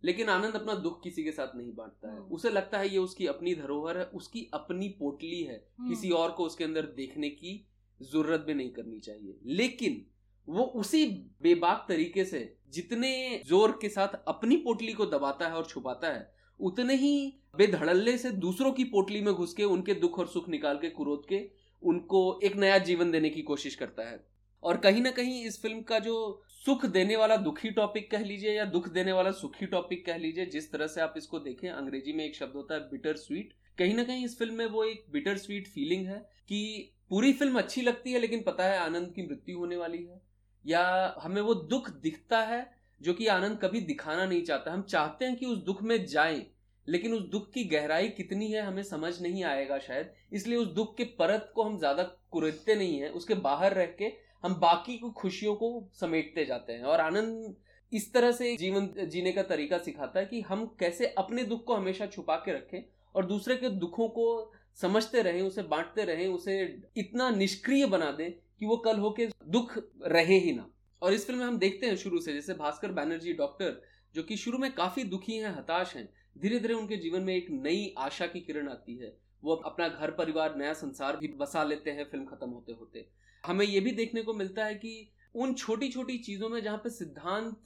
लेकिन 0.03 0.29
आनंद 0.29 0.55
अपना 0.55 0.75
दुख 0.75 1.03
किसी 1.03 1.25
के 1.25 1.33
साथ 1.33 1.57
नहीं 1.57 1.75
बांटता 1.75 2.09
है 2.09 2.19
हम्म। 2.19 2.35
उसे 2.35 2.51
लगता 2.51 2.79
है 2.79 2.89
ये 2.89 2.99
उसकी 2.99 3.27
अपनी 3.27 3.55
धरोहर 3.55 3.99
है 3.99 4.05
उसकी 4.15 4.49
अपनी 4.55 4.89
पोटली 4.89 5.43
है 5.43 5.65
हम्म। 5.79 5.89
किसी 5.89 6.11
और 6.11 6.31
को 6.31 6.45
उसके 6.45 6.65
अंदर 6.65 6.87
देखने 6.97 7.31
की 7.31 7.67
ज़रूरत 8.03 8.41
भी 8.41 8.55
नहीं 8.55 8.71
करनी 8.71 8.99
चाहिए। 9.01 9.39
लेकिन 9.47 10.05
वो 10.49 10.63
उसी 10.77 11.05
बेबाक 11.43 11.85
तरीके 11.89 12.25
से 12.25 12.39
जितने 12.73 13.43
ज़ोर 13.47 13.79
के 13.83 13.89
साथ 13.89 14.21
अपनी 14.29 14.57
पोटली 14.57 14.93
को 14.93 15.07
दबाता 15.07 15.49
है 15.49 15.55
और 15.55 15.67
छुपाता 15.67 16.09
है, 16.09 16.31
उतने 16.61 16.95
ही 16.95 17.13
बेधड़ल्ले 17.59 18.17
से 18.19 18.31
दूसरों 18.33 18.73
की 18.73 18.85
पोटली 18.87 19.21
में 19.21 19.33
घुस 19.35 19.53
के, 19.55 19.65
उनके 19.65 19.95
दुख 19.97 20.19
और 20.19 20.27
सुख 20.29 20.49
निकाल 20.49 20.79
के 20.79 20.91
कुरोद 20.91 21.23
के, 21.29 21.41
उनको 21.83 22.41
एक 22.45 22.57
नया 22.57 22.79
जीवन 22.81 23.11
देने 23.11 23.31
की 23.31 23.43
कोशिश 23.43 23.75
करता 23.75 24.09
है। 24.09 24.25
और 24.63 24.77
कहीं 24.77 25.03
ना 25.03 25.11
कहीं 25.11 25.45
इस 25.45 25.61
फ़िल्म 25.63 25.83
का 25.83 25.99
जो 25.99 26.43
सुख 26.65 26.85
देने 26.87 27.17
वाला 27.17 27.37
दुखी 27.39 27.71
टॉपिक 27.71 28.11
कह 28.11 28.25
लीजिए 28.25 28.53
या 28.53 28.65
दुख 28.67 28.89
देने 28.89 29.13
वाला 29.13 29.31
सुखी 29.33 29.67
टॉपिक 29.67 30.05
कह 30.07 30.17
लीजिए, 30.17 30.47
जिस 30.47 30.71
तरह 30.73 30.87
से 30.87 31.01
आप 31.01 31.15
इसको 31.17 31.39
देखें, 31.39 31.69
अंग्रेज़ी 31.71 32.13
में 32.13 32.25
एक 32.25 32.37
शब्द 32.37 32.57
होता 32.57 32.75
है 32.75 32.81
बिटर 32.91 33.17
स्वीट 33.17 33.53
कहीं 33.79 33.95
ना 33.95 34.05
कहीं 34.05 34.25
इस 34.25 34.39
फ़िल्म 34.39 34.55
में 34.55 34.67
वो 34.67 34.85
एक 34.85 35.05
बिटर 35.11 35.37
स्वीट 35.39 35.69
फीलिंग 35.69 36.07
है 36.07 36.19
कि 36.49 36.93
पूरी 37.11 37.33
फ़िल्म 37.33 37.59
अच्छी 37.59 37.83
लगती 37.83 38.13
है, 38.13 38.19
लेकिन 38.19 38.43
पता 38.43 38.65
है 38.65 38.79
आनंद 38.79 39.13
की 39.15 39.23
मृत्यु 39.23 39.59
होने 39.59 39.77
वाली 39.77 39.99
है। 39.99 40.21
या 40.65 41.15
हमें 41.21 41.41
वो 41.43 41.55
दुख 41.55 41.91
दिखता 42.03 42.39
है 42.43 42.67
जो 43.01 43.15
कि 43.15 43.27
आनंद 43.29 43.59
कभी 43.59 43.81
दिखाना 43.83 44.25
नहीं 44.25 44.43
चाहता। 44.45 44.73
हम 44.73 44.83
चाहते 44.85 45.25
हैं 45.25 45.37
कि 45.37 45.47
उस 45.47 45.59
दुख 45.65 45.83
में 45.83 46.05
जाएँ, 46.07 46.45
लेकिन 46.87 47.13
उस 47.13 47.23
दुख 47.31 47.51
की 47.53 47.65
गहराई 47.67 48.09
कितनी 48.11 48.51
है 48.53 48.63
हमें 48.63 48.83
समझ 48.83 49.21
नहीं 49.23 49.45
आएगा 49.45 49.79
शायद। 49.79 50.13
इसलिए 50.33 50.59
उस 50.59 50.69
दुख 50.75 50.97
के 50.97 51.05
परत 51.19 51.51
को 51.55 51.63
हम 51.63 51.79
ज़्यादा 51.79 52.03
कुरेदते 52.31 52.75
नहीं 52.75 53.01
है, 53.01 53.09
उसके 53.11 53.35
बाहर 53.41 53.75
रह 53.75 53.87
के 53.99 54.13
हम 54.45 54.55
बाकी 54.61 54.97
को 54.99 55.11
खुशियों 55.13 55.55
को 55.55 55.89
समेटते 55.95 56.45
जाते 56.45 56.73
हैं। 56.73 56.85
और 56.85 57.01
आनंद 57.01 57.55
इस 57.93 58.13
तरह 58.15 58.33
से 58.33 58.57
जीवन, 58.57 58.89
जीने 59.01 59.33
का 59.33 59.43
तरीका 59.45 59.79
सिखाता 59.79 60.21
है 60.21 60.27
कि 60.27 60.41
हम 60.41 60.65
कैसे 60.81 61.07
अपने 61.19 61.45
दुख 61.45 61.65
को 61.65 61.75
हमेशा 61.75 62.07
छुपा 62.07 62.37
के 62.37 62.53
रखें 62.53 62.83
और 63.15 63.27
दूसरे 63.27 63.57
के 63.57 63.69
दुखों 63.71 64.09
को 64.09 64.53
समझते 64.81 65.23
रहें, 65.23 65.43
उसे 65.43 65.63
बांटते 65.63 66.05
रहें, 66.05 66.27
उसे 66.29 66.83
इतना 66.97 67.31
निष्क्रिय 67.31 67.87
बना 67.87 68.11
दें 68.11 68.31
कि 68.33 68.67
वो 68.67 68.77
कल 68.77 68.97
होके 68.97 69.27
दुख 69.27 69.79
रहे 70.07 70.39
ही 70.39 70.53
ना। 70.53 70.71
और 71.03 71.15
इस 71.15 71.27
फ़िल्म 71.27 71.39
में 71.39 71.47
हम 71.47 71.59
देखते 71.59 71.87
हैं 71.87 71.97
शुरू 71.97 72.21
से, 72.21 72.33
जैसे 72.33 72.55
भास्कर 72.55 72.93
बैनर्जी, 72.93 73.33
डॉक्टर, 73.33 73.81
जो 74.15 74.23
कि 74.23 74.37
शुरू 74.37 74.59
में 74.59 74.73
काफ़ी 74.73 75.05
दुखी 75.05 75.37
हैं, 75.37 75.51
हताश 75.57 75.97
हैं 75.97 76.09
धीरे 76.39 76.59
धीरे 76.59 76.75
उनके 76.75 76.97
जीवन 76.97 77.23
में 77.23 77.35
एक 77.35 77.47
नई 77.51 77.95
आशा 77.99 78.27
की 78.27 78.41
किरण 78.41 78.69
आती 78.69 78.97
है। 78.97 79.17
वो 79.45 79.55
अपना 79.55 79.89
घर, 79.89 80.11
परिवार, 80.11 80.57
नया 80.57 80.73
संसार 80.73 81.17
भी 81.17 81.29
बसा 81.29 81.65
लेते 81.65 81.91
हैं 81.91 82.05
फ़िल्म 82.05 82.25
खत्म 82.25 82.49
होते 82.51 82.73
होते। 82.73 83.07
हमें 83.47 83.67
ये 83.67 83.81
भी 83.81 83.91
देखने 83.91 84.23
को 84.23 84.35
मिलता 84.35 84.65
है 84.65 84.75
कि 84.75 85.13
उन 85.35 85.55
छोटी 85.55 85.89
छोटी 85.89 86.19
चीज़ों 86.19 86.49
में 86.49 86.63
जहाँ 86.63 86.79
पे 86.79 86.91
सिद्धांत 86.91 87.57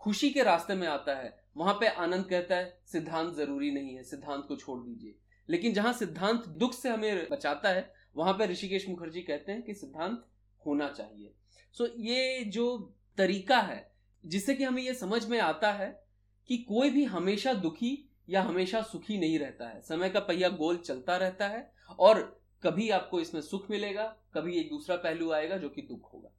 खुशी 0.00 0.30
के 0.30 0.42
रास्ते 0.42 0.74
में 0.74 0.86
आता 0.88 1.14
है, 1.14 1.44
वहाँ 1.56 1.74
पे 1.74 1.86
आनंद 1.86 2.24
कहता 2.24 2.56
है, 2.56 2.78
सिद्धांत 2.86 3.34
ज़रूरी 3.34 3.70
नहीं 3.70 3.94
है, 3.94 4.02
सिद्धांत 4.02 4.44
को 4.48 4.56
छोड़ 4.56 4.78
दीजिए। 4.80 5.14
लेकिन 5.50 5.72
जहाँ 5.72 5.92
सिद्धांत 5.92 6.48
दुख 6.48 6.74
से 6.74 6.88
हमें 6.88 7.28
बचाता 7.30 7.68
है 7.68 7.94
वहाँ 8.16 8.34
पर 8.34 8.48
ऋषिकेश 8.48 8.88
मुखर्जी 8.88 9.22
कहते 9.22 9.52
हैं 9.52 9.62
कि 9.62 9.74
सिद्धांत 9.74 10.26
होना 10.66 10.88
चाहिए। 10.88 11.32
सो 11.72 11.86
so, 11.86 11.92
ये 11.96 12.44
जो 12.44 12.94
तरीका 13.16 13.58
है 13.58 13.94
जिससे 14.26 14.54
कि 14.54 14.64
हमें 14.64 14.82
यह 14.82 14.92
समझ 14.92 15.26
में 15.26 15.40
आता 15.40 15.72
है 15.72 16.04
कि 16.48 16.56
कोई 16.58 16.90
भी 16.90 17.04
हमेशा 17.04 17.54
दुखी 17.54 18.10
या 18.28 18.42
हमेशा 18.42 18.82
सुखी 18.82 19.18
नहीं 19.18 19.38
रहता 19.38 19.68
है। 19.68 19.80
समय 19.80 20.08
का 20.08 20.20
पहिया 20.20 20.48
गोल 20.48 20.76
चलता 20.76 21.16
रहता 21.16 21.48
है 21.48 21.72
और 21.98 22.42
कभी 22.62 22.90
आपको 22.90 23.20
इसमें 23.20 23.40
सुख 23.40 23.70
मिलेगा 23.70 24.16
कभी 24.34 24.60
एक 24.60 24.70
दूसरा 24.70 24.96
पहलू 24.96 25.30
आएगा 25.32 25.56
जो 25.56 25.68
कि 25.68 25.82
दुख 25.82 26.12
होगा। 26.14 26.35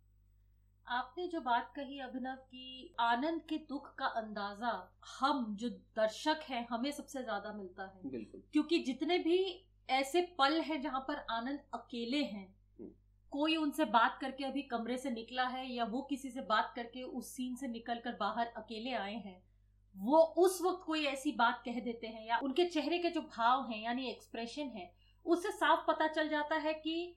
आपने 0.87 1.27
जो 1.27 1.39
बात 1.41 1.71
कही 1.75 1.99
अभिनव 1.99 2.35
की 2.35 2.95
आनंद 2.99 3.41
के 3.41 3.57
दुख 3.69 3.93
का 3.95 4.05
अंदाज़ा 4.05 4.71
हम 5.19 5.55
जो 5.55 5.69
दर्शक 5.69 6.39
हैं 6.49 6.65
हमें 6.69 6.91
सबसे 6.91 7.23
ज़्यादा 7.23 7.53
मिलता 7.53 7.83
है। 7.85 8.09
बिल्कुल। 8.09 8.43
क्योंकि 8.53 8.79
जितने 8.79 9.17
भी 9.17 9.39
ऐसे 9.89 10.21
पल 10.39 10.59
हैं 10.61 10.81
जहाँ 10.81 10.99
पर 10.99 11.25
आनंद 11.31 11.59
अकेले 11.73 12.23
हैं 12.23 12.45
हम्म। 12.79 12.89
कोई 13.31 13.55
उनसे 13.55 13.85
बात 13.85 14.17
करके 14.21 14.43
अभी 14.43 14.61
कमरे 14.61 14.97
से 14.97 15.09
निकला 15.09 15.47
है 15.47 15.65
या 15.73 15.83
वो 15.85 16.01
किसी 16.01 16.29
से 16.29 16.41
बात 16.41 16.71
करके 16.75 17.03
उस 17.03 17.35
सीन 17.35 17.55
से 17.55 17.67
निकल 17.67 17.99
कर 17.99 18.15
बाहर 18.19 18.47
अकेले 18.57 18.93
आए 18.93 19.15
हैं 19.15 19.41
वो 19.95 20.17
उस 20.37 20.61
वक्त 20.61 20.83
कोई 20.85 21.05
ऐसी 21.05 21.31
बात 21.31 21.61
कह 21.65 21.79
देते 21.79 22.07
हैं 22.07 22.25
या 22.27 22.37
उनके 22.43 22.65
चेहरे 22.65 22.97
के 22.97 23.09
जो 23.09 23.21
भाव 23.21 23.69
हैं 23.71 23.83
यानी 23.83 24.09
एक्सप्रेशन 24.09 24.71
है 24.75 24.91
उससे 25.25 25.51
साफ़ 25.51 25.85
पता 25.87 26.07
चल 26.07 26.29
जाता 26.29 26.55
है 26.55 26.73
कि 26.73 27.15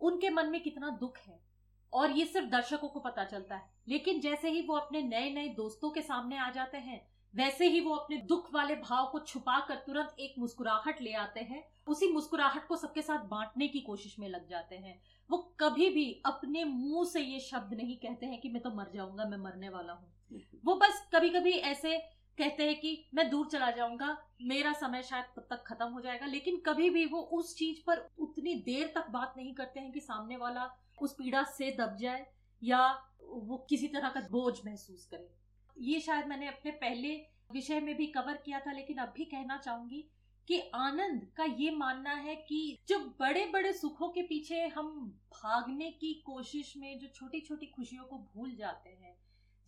उनके 0.00 0.30
मन 0.30 0.48
में 0.48 0.62
कितना 0.62 0.90
दुख 0.90 1.18
है। 1.18 1.47
और 1.92 2.10
ये 2.10 2.24
सिर्फ़ 2.24 2.48
दर्शकों 2.48 2.88
को 2.88 3.00
पता 3.00 3.24
चलता 3.24 3.56
है। 3.56 3.70
लेकिन 3.88 4.20
जैसे 4.20 4.50
ही 4.50 4.60
वो 4.62 4.76
अपने 4.76 5.02
नए 5.02 5.30
नए 5.30 5.48
दोस्तों 5.48 5.90
के 5.90 6.02
सामने 6.02 6.38
आ 6.38 6.50
जाते 6.50 6.78
हैं, 6.78 7.00
वैसे 7.34 7.66
ही 7.68 7.80
वो 7.80 7.94
अपने 7.94 8.16
दुख 8.18 8.52
वाले 8.54 8.74
भाव 8.74 9.06
को 9.06 9.18
छुपा 9.18 9.58
कर 9.60 9.74
तुरंत 9.76 10.16
एक 10.20 10.34
मुस्कुराहट 10.38 11.00
ले 11.02 11.12
आते 11.12 11.40
हैं। 11.40 11.62
उसी 11.86 12.12
मुस्कुराहट 12.12 12.66
को 12.66 12.76
सबके 12.76 13.02
साथ 13.02 13.24
बांटने 13.24 13.68
की 13.68 13.80
कोशिश 13.80 14.18
में 14.18 14.28
लग 14.28 14.48
जाते 14.48 14.76
हैं। 14.76 15.00
वो 15.30 15.38
कभी 15.60 15.88
भी 15.90 16.22
अपने 16.26 16.64
मुँह 16.64 17.04
से 17.04 17.20
ये 17.20 17.40
शब्द 17.40 17.74
नहीं 17.74 17.96
कहते 17.96 18.26
हैं 18.26 18.40
कि 18.40 18.48
मैं 18.48 18.62
तो 18.62 18.70
मर 18.70 18.90
जाऊँगा, 18.94 19.24
मैं 19.24 19.38
मरने 19.38 19.68
वाला 19.68 19.92
हूँ। 19.92 20.40
वो 20.64 20.74
बस 20.74 21.08
कभी 21.14 21.30
कभी 21.30 21.52
ऐसे 21.52 21.98
कहते 22.38 22.64
हैं 22.64 22.78
कि 22.80 23.04
मैं 23.14 23.28
दूर 23.30 23.46
चला 23.46 23.70
जाऊँगा, 23.70 24.16
मेरा 24.42 24.72
समय 24.72 25.02
शायद 25.02 25.24
तब 25.36 25.46
तक 25.50 25.64
खत्म 25.66 25.86
हो 25.86 26.00
जाएगा। 26.00 26.26
लेकिन 26.26 26.56
कभी 26.66 26.90
भी 26.90 27.04
वो 27.06 27.20
उस 27.20 27.56
चीज़ 27.56 27.78
पर 27.86 28.08
उतनी 28.18 28.54
देर 28.66 28.92
तक 28.94 29.10
बात 29.10 29.34
नहीं 29.36 29.54
करते 29.54 29.80
हैं 29.80 29.92
कि 29.92 30.00
सामने 30.00 30.36
वाला 30.36 30.70
उस 31.02 31.14
पीड़ा 31.14 31.42
से 31.56 31.70
दब 31.70 31.96
जाए 31.96 32.26
या 32.62 32.86
वो 33.22 33.56
किसी 33.68 33.88
तरह 33.88 34.08
का 34.08 34.20
बोझ 34.30 34.54
महसूस 34.66 35.06
करे। 35.06 35.28
ये 35.76 36.00
शायद 36.00 36.26
मैंने 36.26 36.48
अपने 36.48 36.70
पहले 36.70 37.14
विषय 37.52 37.80
में 37.80 37.96
भी 37.96 38.06
कवर 38.06 38.36
किया 38.44 38.60
था, 38.60 38.72
लेकिन 38.72 38.98
अब 38.98 39.12
भी 39.16 39.24
कहना 39.24 39.56
चाहूँगी 39.56 40.04
कि 40.48 40.58
आनंद 40.74 41.26
का 41.36 41.44
ये 41.44 41.70
मानना 41.70 42.12
है 42.12 42.34
कि 42.36 42.78
जो 42.88 42.98
बड़े 43.20 43.44
बड़े 43.46 43.72
सुखों 43.72 44.08
के 44.08 44.22
पीछे 44.22 44.66
हम 44.66 44.88
भागने 45.32 45.90
की 45.90 46.12
कोशिश 46.26 46.74
में 46.76 46.98
जो 46.98 47.06
छोटी 47.06 47.40
छोटी 47.40 47.66
खुशियों 47.66 48.04
को 48.04 48.18
भूल 48.18 48.54
जाते 48.56 48.90
हैं, 48.90 49.14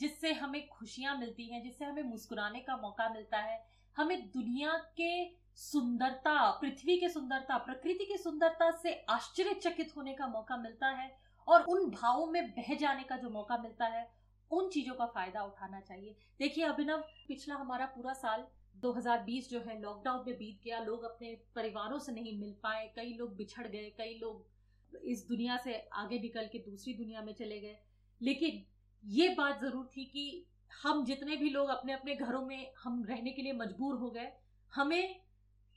जिससे 0.00 0.32
हमें 0.32 0.68
खुशियाँ 0.68 1.16
मिलती 1.18 1.46
हैं, 1.46 1.62
जिससे 1.62 1.84
हमें 1.84 2.02
मुस्कुराने 2.02 2.60
का 2.60 2.76
मौका 2.76 3.08
मिलता 3.08 3.38
है, 3.38 3.58
हमें 3.96 4.30
दुनिया 4.30 4.76
के 4.96 5.25
सुंदरता, 5.61 6.50
पृथ्वी 6.50 6.97
की 6.97 7.09
सुंदरता, 7.09 7.57
प्रकृति 7.59 8.05
की 8.05 8.17
सुंदरता 8.17 8.71
से 8.73 8.93
आश्चर्यचकित 9.11 9.93
होने 9.97 10.14
का 10.14 10.26
मौका 10.26 10.57
मिलता 10.57 10.88
है 10.88 11.11
और 11.49 11.62
उन 11.62 11.90
भावों 11.90 12.26
में 12.26 12.50
बह 12.50 12.75
जाने 12.75 13.02
का 13.02 13.17
जो 13.17 13.31
मौका 13.31 13.59
मिलता 13.59 13.87
है, 13.87 14.09
उन 14.50 14.69
चीज़ों 14.69 14.95
का 14.95 15.07
फ़ायदा 15.07 15.43
उठाना 15.43 15.81
चाहिए। 15.81 16.17
देखिए 16.38 16.64
अभिनव, 16.64 17.05
पिछला 17.29 17.55
हमारा 17.55 17.87
पूरा 17.87 18.12
साल 18.12 18.47
2020 18.76 19.50
जो 19.50 19.61
है 19.61 19.81
लॉकडाउन 19.81 20.25
में 20.26 20.37
बीत 20.38 20.61
गया। 20.64 20.81
लोग 20.81 21.05
अपने 21.05 21.35
परिवारों 21.55 21.99
से 21.99 22.12
नहीं 22.12 22.38
मिल 22.40 22.57
पाए, 22.62 22.93
कई 22.97 23.12
लोग 23.12 23.37
बिछड़ 23.37 23.67
गए, 23.67 23.90
कई 23.99 24.19
लोग 24.23 25.05
इस 25.05 25.26
दुनिया 25.29 25.57
से 25.57 25.79
आगे 25.95 26.19
निकल 26.19 26.49
के 26.52 26.59
दूसरी 26.61 26.95
दुनिया 26.95 27.23
में 27.23 27.33
चले 27.35 27.61
गए। 27.61 27.79
लेकिन 28.21 28.64
ये 29.05 29.29
बात 29.29 29.61
ज़रूर 29.61 29.90
थी 29.97 30.05
कि 30.05 30.47
हम 30.83 31.05
जितने 31.05 31.37
भी 31.37 31.50
लोग 31.50 31.69
अपने 31.69 31.93
अपने 31.93 32.14
घरों 32.14 32.47
में 32.47 32.73
हम 32.85 33.05
रहने 33.05 33.31
के 33.31 33.43
लिए 33.43 33.52
मजबूर 33.52 33.97
हो 33.97 34.11
गए, 34.11 34.33
हमें 34.73 35.21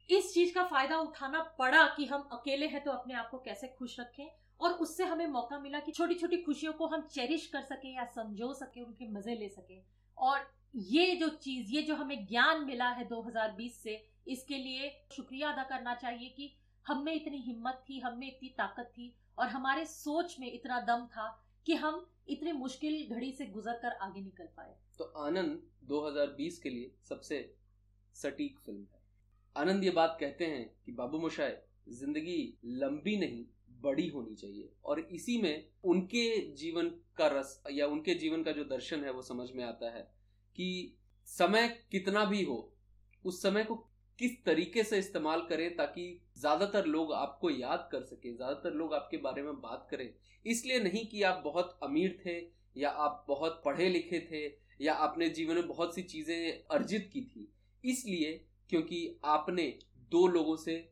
इस 0.10 0.34
चीज़ 0.34 0.54
का 0.54 0.64
फ़ायदा 0.64 0.98
उठाना 0.98 1.42
पड़ा 1.60 1.84
कि 1.88 2.06
हम 2.06 2.22
अकेले 2.32 2.68
हैं 2.68 2.84
तो 2.84 2.92
अपने 2.92 3.14
आप 3.14 3.30
को 3.30 3.38
कैसे 3.38 3.68
खुश 3.68 4.00
रखें 4.00 4.28
और 4.60 4.72
उससे 4.72 5.04
हमें 5.04 5.28
मौका 5.28 5.60
मिला 5.60 5.80
कि 5.80 5.92
छोटी 5.92 6.16
छोटी 6.16 6.38
खुशियों 6.38 6.74
को 6.74 6.88
हम 6.88 7.02
चेरिश 7.02 7.48
कर 7.48 7.62
सके 7.62 7.94
या 7.96 8.06
समझो 8.06 8.54
सके, 8.54 8.82
उनके 8.82 9.08
मज़े 9.08 9.36
ले 9.36 9.50
सके। 9.50 9.82
और 10.18 10.52
ये 10.76 11.16
जो 11.16 11.30
चीज़, 11.30 11.72
ये 11.72 11.82
जो 11.82 11.96
हमें 11.96 12.26
ज्ञान 12.26 12.66
मिला 12.66 12.90
है 12.90 13.08
2020 13.08 13.82
से, 13.84 13.96
इसके 14.28 14.58
लिए 14.58 14.90
शुक्रिया 15.12 15.52
अदा 15.52 15.64
करना 15.64 15.96
चाहिए 15.96 16.30
कि 16.30 16.54
हम 16.86 17.04
में 17.04 17.14
इतनी 17.14 17.38
हिम्मत 17.38 17.84
थी, 17.90 18.00
हम 18.00 18.18
में 18.18 18.28
इतनी 18.28 18.50
ताकत 18.50 18.92
थी 18.98 19.14
और 19.38 19.48
हमारे 19.48 19.86
सोच 19.86 20.40
में 20.40 20.52
इतना 20.52 20.80
दम 20.82 21.06
था 21.06 21.28
कि 21.66 21.76
हम 21.76 22.06
इतने 22.28 22.54
मुश्किल 22.54 23.16
घड़ी 23.16 23.32
से 23.32 23.46
गुजर 23.46 23.74
कर 23.74 23.92
आगे 23.92 24.22
निकल 24.22 24.46
पाए। 24.58 24.76
तो 24.98 25.04
आनंद 25.04 25.62
2020 25.84 26.60
के 26.60 26.70
लिए 26.70 26.92
सबसे 27.10 27.56
सटीक 28.16 28.60
फ़िल्म 28.60 28.88
है। 28.94 29.03
आनंद 29.56 29.84
ये 29.84 29.90
बात 29.92 30.18
कहते 30.20 30.46
हैं 30.46 30.66
कि 30.86 30.92
बाबू 30.92 31.20
मोशाय, 31.20 31.58
ज़िंदगी 31.90 32.58
लंबी 32.66 33.16
नहीं, 33.18 33.44
बड़ी 33.82 34.08
होनी 34.08 34.36
चाहिए। 34.36 34.70
और 34.86 35.00
इसी 35.02 35.38
में 35.42 35.66
उनके 35.84 36.28
जीवन 36.56 36.90
का 37.18 37.28
रस 37.30 37.62
या 37.72 37.88
उनके 37.88 38.14
जीवन 38.16 38.44
का 38.44 38.52
जो 38.52 38.64
दर्शन 38.66 39.04
है 39.04 39.12
वो 39.12 39.22
समझ 39.22 39.50
में 39.56 39.64
आता 39.64 39.90
है 39.92 40.02
कि 40.56 40.98
समय 41.28 41.68
कितना 41.92 42.24
भी 42.26 42.44
हो, 42.44 42.74
उस 43.26 43.42
समय 43.42 43.64
को 43.64 43.76
किस 44.20 44.44
तरीके 44.46 44.84
से 44.84 44.98
इस्तेमाल 45.00 45.42
करें 45.42 45.76
ताकि 45.76 46.06
ज़्यादातर 46.38 46.86
लोग 46.86 47.14
आपको 47.14 47.50
याद 47.50 47.88
कर 47.92 48.02
सके, 48.04 48.34
ज़्यादातर 48.36 48.74
लोग 48.74 48.94
आपके 48.94 49.18
बारे 49.18 49.42
में 49.42 49.54
बात 49.62 49.88
करें। 49.92 50.10
इसलिए 50.46 50.80
नहीं 50.80 51.06
कि 51.06 51.22
आप 51.24 51.42
बहुत 51.46 51.78
अमीर 51.84 52.20
थे 52.26 52.38
या 52.76 52.90
आप 52.90 53.24
बहुत 53.28 53.62
पढ़े 53.66 53.90
लिखे 53.90 54.20
थे 54.32 54.46
या 54.80 54.94
आपने 54.96 55.30
जीवन 55.30 55.56
में 55.56 55.68
बहुत 55.68 55.96
सी 55.96 56.02
चीज़ें 56.04 56.64
अर्जित 56.72 57.10
की 57.14 57.22
थी। 57.24 57.48
इसलिए 57.84 58.34
क्योंकि 58.74 59.20
आपने 59.26 59.80
दो 60.12 60.28
लोगों 60.28 60.58
से 60.58 60.90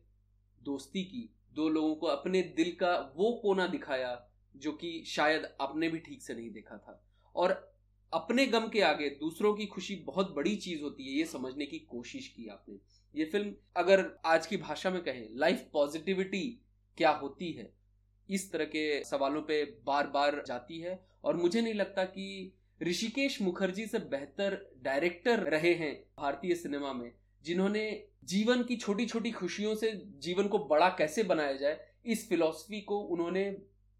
दोस्ती 0.62 1.04
की, 1.04 1.34
दो 1.52 1.68
लोगों 1.68 1.94
को 1.94 2.06
अपने 2.06 2.42
दिल 2.42 2.72
का 2.72 3.12
वो 3.16 3.40
कोना 3.42 3.66
दिखाया 3.66 4.30
जो 4.56 4.72
कि 4.72 5.04
शायद 5.06 5.56
आपने 5.60 5.88
भी 5.88 5.98
ठीक 5.98 6.22
से 6.22 6.34
नहीं 6.34 6.50
देखा 6.50 6.76
था। 6.76 7.04
और 7.36 7.76
अपने 8.12 8.46
गम 8.46 8.68
के 8.68 8.80
आगे 8.80 9.08
दूसरों 9.10 9.54
की 9.54 9.66
खुशी 9.66 9.96
बहुत 9.96 10.34
बड़ी 10.34 10.56
चीज़ 10.56 10.82
होती 10.82 11.04
है, 11.04 11.18
ये 11.18 11.24
समझने 11.24 11.66
की 11.66 11.78
कोशिश 11.78 12.28
की 12.28 12.48
आपने। 12.48 12.78
ये 13.16 13.24
फ़िल्म 13.24 13.54
अगर 13.76 14.18
आज 14.24 14.46
की 14.46 14.56
भाषा 14.56 14.90
में 14.90 15.02
कहें 15.02 15.28
लाइफ 15.32 15.68
पॉजिटिविटी 15.72 16.62
क्या 16.96 17.10
होती 17.10 17.52
है? 17.52 17.72
इस 18.30 18.52
तरह 18.52 18.64
के 18.64 19.04
सवालों 19.04 19.42
पे 19.42 19.64
बार 19.64 20.06
बार 20.06 20.44
जाती 20.46 20.78
है 20.78 21.06
और 21.24 21.36
मुझे 21.36 21.60
नहीं 21.60 21.74
लगता 21.74 22.04
कि 22.04 22.52
ऋषिकेश 22.82 23.42
मुखर्जी 23.42 23.86
से 23.86 23.98
बेहतर 23.98 24.74
डायरेक्टर 24.82 25.38
रहे 25.38 25.74
हैं 25.74 26.04
भारतीय 26.18 26.54
सिनेमा 26.54 26.92
में। 26.92 27.12
जिन्होंने 27.44 28.04
जीवन 28.24 28.62
की 28.62 28.76
छोटी 28.76 29.06
छोटी 29.06 29.30
खुशियों 29.30 29.74
से 29.74 29.92
जीवन 30.18 30.48
को 30.48 30.58
बड़ा 30.58 30.88
कैसे 30.88 31.22
बनाया 31.22 31.52
जाए, 31.52 31.80
इस 32.06 32.28
फिलॉसफी 32.28 32.80
को 32.80 32.98
उन्होंने 32.98 33.56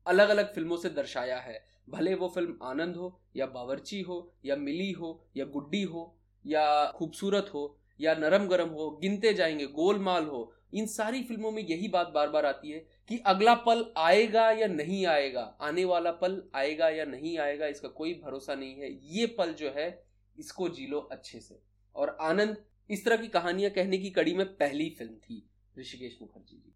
अलग 0.07 0.29
अलग 0.29 0.55
फ़िल्मों 0.55 0.77
से 0.77 0.89
दर्शाया 0.89 1.39
है। 1.39 1.65
भले 1.91 2.15
वो 2.15 2.29
फ़िल्म 2.29 2.59
आनंद 2.63 2.97
हो, 2.97 3.21
या 3.37 3.47
बावर्ची 3.47 4.01
हो, 4.01 4.33
या 4.45 4.57
मिली 4.57 4.93
हो, 4.93 5.25
या 5.37 5.45
गुड्डी 5.45 5.83
हो, 5.83 6.17
या 6.47 6.93
खूबसूरत 6.93 7.51
हो, 7.55 7.79
या 8.01 8.15
नरम 8.15 8.49
गरम 8.49 8.69
हो, 8.69 8.91
गिनते 8.91 9.35
जाएँगे, 9.35 9.67
गोलमाल 9.67 10.25
हो, 10.25 10.53
इन 10.75 10.87
सारी 10.87 11.23
फ़िल्मों 11.23 11.51
में 11.51 11.63
यही 11.63 11.89
बात 11.89 12.09
बार 12.09 12.29
बार 12.29 12.47
आती 12.47 12.71
है 12.71 12.79
कि 13.09 13.19
अगला 13.19 13.55
पल 13.55 13.93
आएगा 13.97 14.51
या 14.51 14.67
नहीं 14.67 15.07
आएगा, 15.07 15.57
आने 15.61 15.85
वाला 15.85 16.13
पल 16.13 16.43
आएगा 16.55 16.89
या 16.89 17.05
नहीं 17.05 17.39
आएगा, 17.39 17.67
इसका 17.67 17.89
कोई 17.89 18.15
भरोसा 18.15 18.55
नहीं 18.55 18.75
है। 18.75 19.17
ये 19.17 19.27
पल 19.27 19.53
जो 19.53 19.71
है, 19.71 20.05
इसको 20.39 20.69
जी 20.69 20.87
लो 20.87 20.99
अच्छे 20.99 21.41
से। 21.41 21.59
और 21.97 22.19
आनंद 22.21 22.57
इस 22.93 23.05
तरह 23.05 23.17
की 23.17 23.29
कहानियाँ 23.29 23.71
कहने 23.71 23.99
की 23.99 24.09
कड़ी 24.11 24.33
में 24.35 24.45
पहली 24.57 24.89
फ़िल्म 24.99 25.15
थी 25.17 25.37
ऋषिकेश 25.79 26.19
मुखर्जी 26.23 26.57
जी 26.57 26.73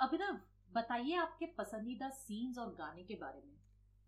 अभिनव 0.00 0.38
बताइए 0.72 1.16
आपके 1.16 1.46
पसंदीदा 1.58 2.08
सीन्स 2.10 2.58
और 2.58 2.70
गाने 2.78 3.02
के 3.02 3.14
बारे 3.14 3.38
में। 3.38 3.54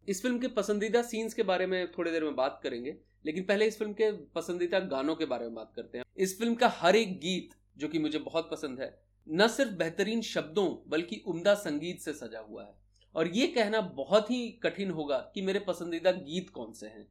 इस 0.08 0.22
फ़िल्म 0.22 0.38
के 0.38 0.48
पसंदीदा 0.48 1.02
सीन्स 1.02 1.34
के 1.34 1.42
बारे 1.42 1.66
में 1.66 1.92
थोड़ी 1.92 2.10
देर 2.10 2.24
में 2.24 2.34
बात 2.36 2.60
करेंगे 2.62 2.96
लेकिन 3.26 3.44
पहले 3.44 3.66
इस 3.66 3.78
फ़िल्म 3.78 3.92
के 3.92 4.10
पसंदीदा 4.34 4.80
गानों 4.88 5.16
के 5.16 5.26
बारे 5.26 5.44
में 5.44 5.54
बात 5.54 5.72
करते 5.76 5.98
हैं। 5.98 6.04
इस 6.16 6.38
फ़िल्म 6.38 6.54
का 6.54 6.68
हर 6.78 6.96
एक 6.96 7.18
गीत 7.20 7.54
जो 7.78 7.88
कि 7.88 7.98
मुझे 7.98 8.18
बहुत 8.20 8.50
पसंद 8.50 8.80
है 8.80 8.94
न 9.26 9.48
सिर्फ़ 9.50 9.72
बेहतरीन 9.78 10.22
शब्दों 10.26 10.68
बल्कि 10.90 11.22
उम्दा 11.26 11.54
संगीत 11.60 12.00
से 12.00 12.12
सजा 12.16 12.40
हुआ 12.40 12.64
है। 12.64 12.74
और 13.14 13.28
ये 13.28 13.46
कहना 13.48 13.80
बहुत 13.96 14.30
ही 14.30 14.48
कठिन 14.62 14.90
होगा 14.90 15.18
कि 15.34 15.42
मेरे 15.42 15.60
पसंदीदा 15.68 16.12
गीत 16.12 16.50
कौन 16.50 16.72
से 16.72 16.86
हैं। 16.86 17.06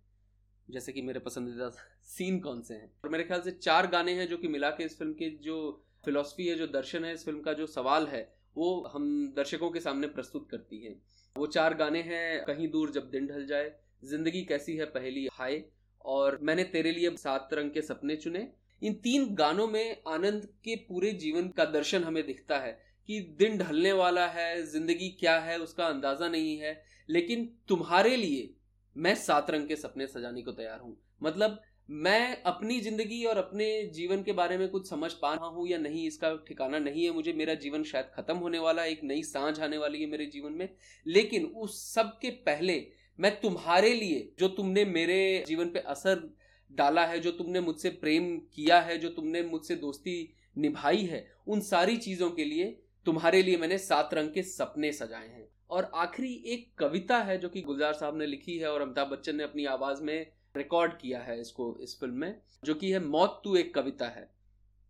जैसे 0.71 0.91
कि 0.91 1.01
मेरे 1.01 1.19
पसंदीदा 1.19 1.69
सीन 2.03 2.39
कौन 2.39 2.61
से 2.61 2.73
हैं? 2.73 2.91
और 3.03 3.09
मेरे 3.09 3.23
ख्याल 3.23 3.41
से 3.41 3.51
चार 3.51 3.87
गाने 3.87 4.13
हैं 4.13 4.27
जो 4.27 4.37
कि 4.37 4.47
मिला 4.47 4.69
के 4.69 4.83
इस 4.83 4.97
फ़िल्म 4.97 5.13
की 5.13 5.29
जो 5.43 5.83
फिलोसफी 6.05 6.47
है, 6.47 6.55
जो 6.55 6.67
दर्शन 6.67 7.05
है, 7.05 7.13
इस 7.13 7.25
फ़िल्म 7.25 7.39
का 7.39 7.53
जो 7.53 7.67
सवाल 7.67 8.07
है, 8.07 8.21
वो 8.57 8.91
हम 8.93 9.33
दर्शकों 9.35 9.69
के 9.71 9.79
सामने 9.79 10.07
प्रस्तुत 10.07 10.47
करती 10.51 10.83
है। 10.83 10.95
वो 11.35 11.47
चार 11.47 11.73
गाने 11.73 12.01
हैं, 12.01 12.43
कहीं 12.45 12.67
दूर 12.71 12.91
जब 12.91 13.09
दिन 13.09 13.27
ढल 13.27 13.45
जाए, 13.45 13.71
ज़िंदगी 14.05 14.41
कैसी 14.43 14.75
है 14.75 14.85
पहली 14.85 15.27
हाय, 15.33 15.63
और 16.05 16.39
मैंने 16.41 16.63
तेरे 16.63 16.91
लिए 16.91 17.15
सात 17.17 17.49
रंग 17.53 17.71
के 17.71 17.81
सपने 17.81 18.15
चुने। 18.15 18.47
इन 18.81 18.93
तीन 18.93 19.35
गानों 19.35 19.67
में 19.67 19.97
आनंद 20.07 20.47
के 20.63 20.75
पूरे 20.75 21.11
जीवन 21.11 21.49
का 21.49 21.65
दर्शन 21.65 22.03
हमें 22.03 22.25
दिखता 22.25 22.57
है 22.57 22.71
कि 23.09 23.19
दिन 23.39 23.57
ढलने 23.57 23.91
वाला 23.91 24.25
है, 24.27 24.65
ज़िंदगी 24.65 25.09
क्या 25.09 25.37
है, 25.39 25.59
उसका 25.59 25.85
अंदाज़ा 25.85 26.27
नहीं 26.27 26.57
है, 26.57 26.81
लेकिन 27.09 27.45
तुम्हारे 27.67 28.15
लिए 28.15 28.49
मैं 28.95 29.15
सात 29.15 29.51
रंग 29.51 29.67
के 29.67 29.75
सपने 29.75 30.07
सजाने 30.07 30.41
को 30.41 30.51
तैयार 30.51 30.79
हूँ। 30.79 30.97
मतलब 31.23 31.61
मैं 31.89 32.43
अपनी 32.43 32.79
ज़िंदगी 32.79 33.23
और 33.25 33.37
अपने 33.37 33.83
जीवन 33.93 34.23
के 34.23 34.31
बारे 34.31 34.57
में 34.57 34.67
कुछ 34.69 34.89
समझ 34.89 35.11
पा 35.13 35.33
रहा 35.33 35.45
हूँ 35.45 35.67
या 35.67 35.77
नहीं, 35.77 36.07
इसका 36.07 36.35
ठिकाना 36.47 36.79
नहीं 36.79 37.05
है 37.05 37.11
मुझे। 37.11 37.33
मेरा 37.33 37.53
जीवन 37.53 37.83
शायद 37.83 38.05
खत्म 38.15 38.35
होने 38.37 38.59
वाला, 38.59 38.85
एक 38.85 39.03
नई 39.03 39.23
साँझ 39.23 39.59
आने 39.59 39.77
वाली 39.77 40.01
है 40.01 40.09
मेरे 40.09 40.25
जीवन 40.25 40.51
में। 40.51 40.69
लेकिन 41.05 41.45
उस 41.45 41.93
सब 41.93 42.17
के 42.21 42.29
पहले 42.29 42.87
मैं 43.19 43.39
तुम्हारे 43.41 43.93
लिए, 43.93 44.33
जो 44.39 44.47
तुमने 44.47 44.85
मेरे 44.85 45.43
जीवन 45.47 45.69
पे 45.69 45.79
असर 45.79 46.37
डाला 46.71 47.05
है, 47.05 47.19
जो 47.19 47.31
तुमने 47.31 47.59
मुझसे 47.59 47.89
प्रेम 47.89 48.37
किया 48.37 48.79
है, 48.81 48.97
जो 48.97 49.09
तुमने 49.09 49.41
मुझसे 49.43 49.75
दोस्ती 49.75 50.33
निभाई 50.57 51.03
है, 51.05 51.31
उन 51.47 51.59
सारी 51.61 51.97
चीज़ों 51.97 52.29
के 52.31 52.45
लिए 52.45 52.65
तुम्हारे 53.05 53.41
लिए 53.43 53.57
मैंने 53.57 53.77
सात 53.77 54.13
रंग 54.13 54.29
के 54.29 54.43
सपने 54.43 54.91
सजाए 54.91 55.27
हैं। 55.27 55.47
और 55.71 55.89
आखिरी 55.95 56.33
एक 56.45 56.67
कविता 56.77 57.17
है 57.17 57.37
जो 57.37 57.49
कि 57.49 57.61
गुलजार 57.61 57.93
साहब 57.93 58.17
ने 58.17 58.25
लिखी 58.25 58.57
है 58.57 58.71
और 58.71 58.81
अमिताभ 58.81 59.07
बच्चन 59.07 59.35
ने 59.35 59.43
अपनी 59.43 59.65
आवाज़ 59.67 60.01
में 60.03 60.31
रिकॉर्ड 60.57 60.97
किया 60.97 61.19
है 61.19 61.39
इसको, 61.41 61.75
इस 61.81 61.99
फ़िल्म 61.99 62.15
में, 62.15 62.41
जो 62.63 62.73
कि 62.73 62.91
है 62.91 62.99
मौत 62.99 63.41
तू 63.43 63.55
एक 63.55 63.73
कविता 63.75 64.07
है। 64.07 64.29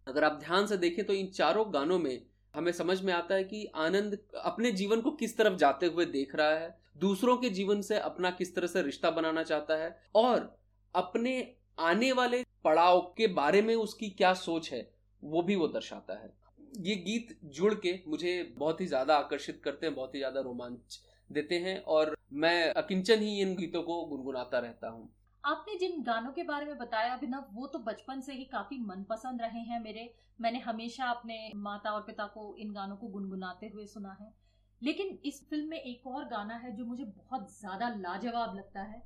अगर 0.08 0.24
आप 0.24 0.40
ध्यान 0.40 0.68
से 0.68 0.78
देखें 0.78 1.06
तो 1.06 1.14
इन 1.14 1.28
चारों 1.28 1.66
गानों 1.74 2.00
में 2.00 2.22
हमें 2.54 2.72
समझ 2.72 3.02
में 3.02 3.14
आता 3.14 3.36
है 3.36 3.44
कि 3.44 3.66
आनंद 3.76 4.18
अपने 4.36 4.72
जीवन 4.72 5.02
को 5.02 5.12
किस 5.12 5.38
तरफ़ 5.38 5.58
जाते 5.58 5.86
हुए 5.86 6.06
देख 6.06 6.36
रहा 6.36 6.50
है, 6.50 6.76
दूसरों 6.98 7.38
के 7.38 7.50
जीवन 7.50 7.82
से 7.82 8.00
अपना 8.00 8.32
किस 8.32 8.56
तरह 8.56 8.68
से 8.68 8.82
रिश्ता 8.82 9.12
बनाना 9.12 9.44
चाहता 9.44 9.76
है, 9.76 9.96
और 10.16 10.58
अपने 10.96 11.56
आने 11.80 12.12
वाले 12.12 12.44
पड़ाव 12.64 13.00
के 13.18 13.28
बारे 13.28 13.62
में 13.62 13.76
उसकी 13.76 14.10
क्या 14.10 14.34
सोच 14.34 14.72
है, 14.72 14.88
वो 15.24 15.42
भी 15.42 15.56
वो 15.56 15.68
दर्शाता 15.68 16.14
है। 16.14 16.34
ये 16.72 16.96
गीत 16.96 17.38
जुड़ 17.46 17.74
के 17.76 18.00
मुझे 18.08 18.54
बहुत 18.58 18.82
ही 18.82 18.86
ज़्यादा 18.86 19.16
आकर्षित 19.16 19.62
करते 19.64 19.86
हैं 19.86 19.96
बहुत 19.96 20.16
ही 20.16 20.20
ज़्यादा 20.20 20.42
रोमांच 20.42 21.00
देते 21.30 21.60
हैं 21.60 21.78
और 21.86 22.16
मैं 22.34 22.72
अकिंचन 22.74 23.22
ही 23.22 23.40
इन 23.42 23.56
गीतों 23.56 23.82
को 23.84 24.04
गुनगुनाता 24.06 24.60
रहता 24.60 24.90
हूँ। 24.90 25.10
आपने 25.44 25.78
जिन 25.78 26.02
गानों 26.04 26.32
के 26.32 26.44
बारे 26.44 26.66
में 26.66 26.78
बताया 26.78 27.14
अभिनव 27.14 27.46
वो 27.54 27.68
तो 27.68 27.80
बचपन 27.80 28.22
से 28.22 28.34
ही 28.34 28.44
काफ़ी 28.44 28.78
मनपसंद 28.80 29.42
रहे 29.42 29.60
हैं 29.60 29.80
मेरे। 29.80 30.14
मैंने 30.40 30.60
हमेशा 30.60 31.06
अपने 31.06 31.52
माता 31.56 31.92
और 31.92 32.02
पिता 32.02 32.26
को 32.26 32.56
इन 32.60 32.74
गानों 32.74 32.96
को 32.96 33.08
गुनगुनाते 33.08 33.68
हुए 33.68 33.86
सुना 33.86 34.18
है। 34.22 34.34
लेकिन 34.82 35.18
इस 35.26 35.46
फ़िल्म 35.50 35.70
में 35.70 35.80
एक 35.80 36.08
और 36.08 36.24
गाना 36.26 36.56
है 36.56 36.76
जो 36.76 36.86
मुझे 36.86 37.04
बहुत 37.04 37.52
ज़्यादा 37.60 37.90
लाजवाब 37.90 38.56
लगता 38.56 38.82
है। 38.82 39.02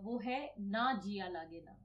वो 0.00 0.18
है 0.18 0.54
ना 0.60 0.92
जिया 1.04 1.28
लागे 1.28 1.62
ना। 1.66 1.76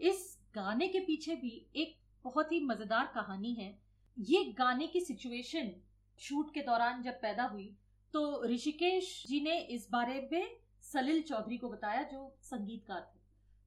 इस 0.00 0.38
गाने 0.54 0.88
के 0.88 0.98
पीछे 0.98 1.34
भी 1.34 1.54
एक 1.76 1.96
बहुत 2.24 2.52
ही 2.52 2.60
मज़ेदार 2.64 3.12
कहानी 3.14 3.52
है। 3.54 3.74
ये 4.16 4.44
गाने 4.58 4.86
की 4.86 5.00
सिचुएशन 5.00 5.72
शूट 6.18 6.54
के 6.54 6.60
दौरान 6.60 7.02
जब 7.02 7.12
पैदा 7.12 7.44
हुई 7.44 7.76
तो 8.14 8.44
ऋषिकेश 8.44 9.24
जी 9.28 9.40
ने 9.40 9.58
इस 9.58 9.88
बारे 9.90 10.28
में 10.32 10.56
सलिल 10.82 11.22
चौधरी 11.22 11.58
को 11.58 11.68
बताया, 11.68 12.02
जो 12.02 12.36
संगीतकार 12.42 13.00
थे। 13.00 13.18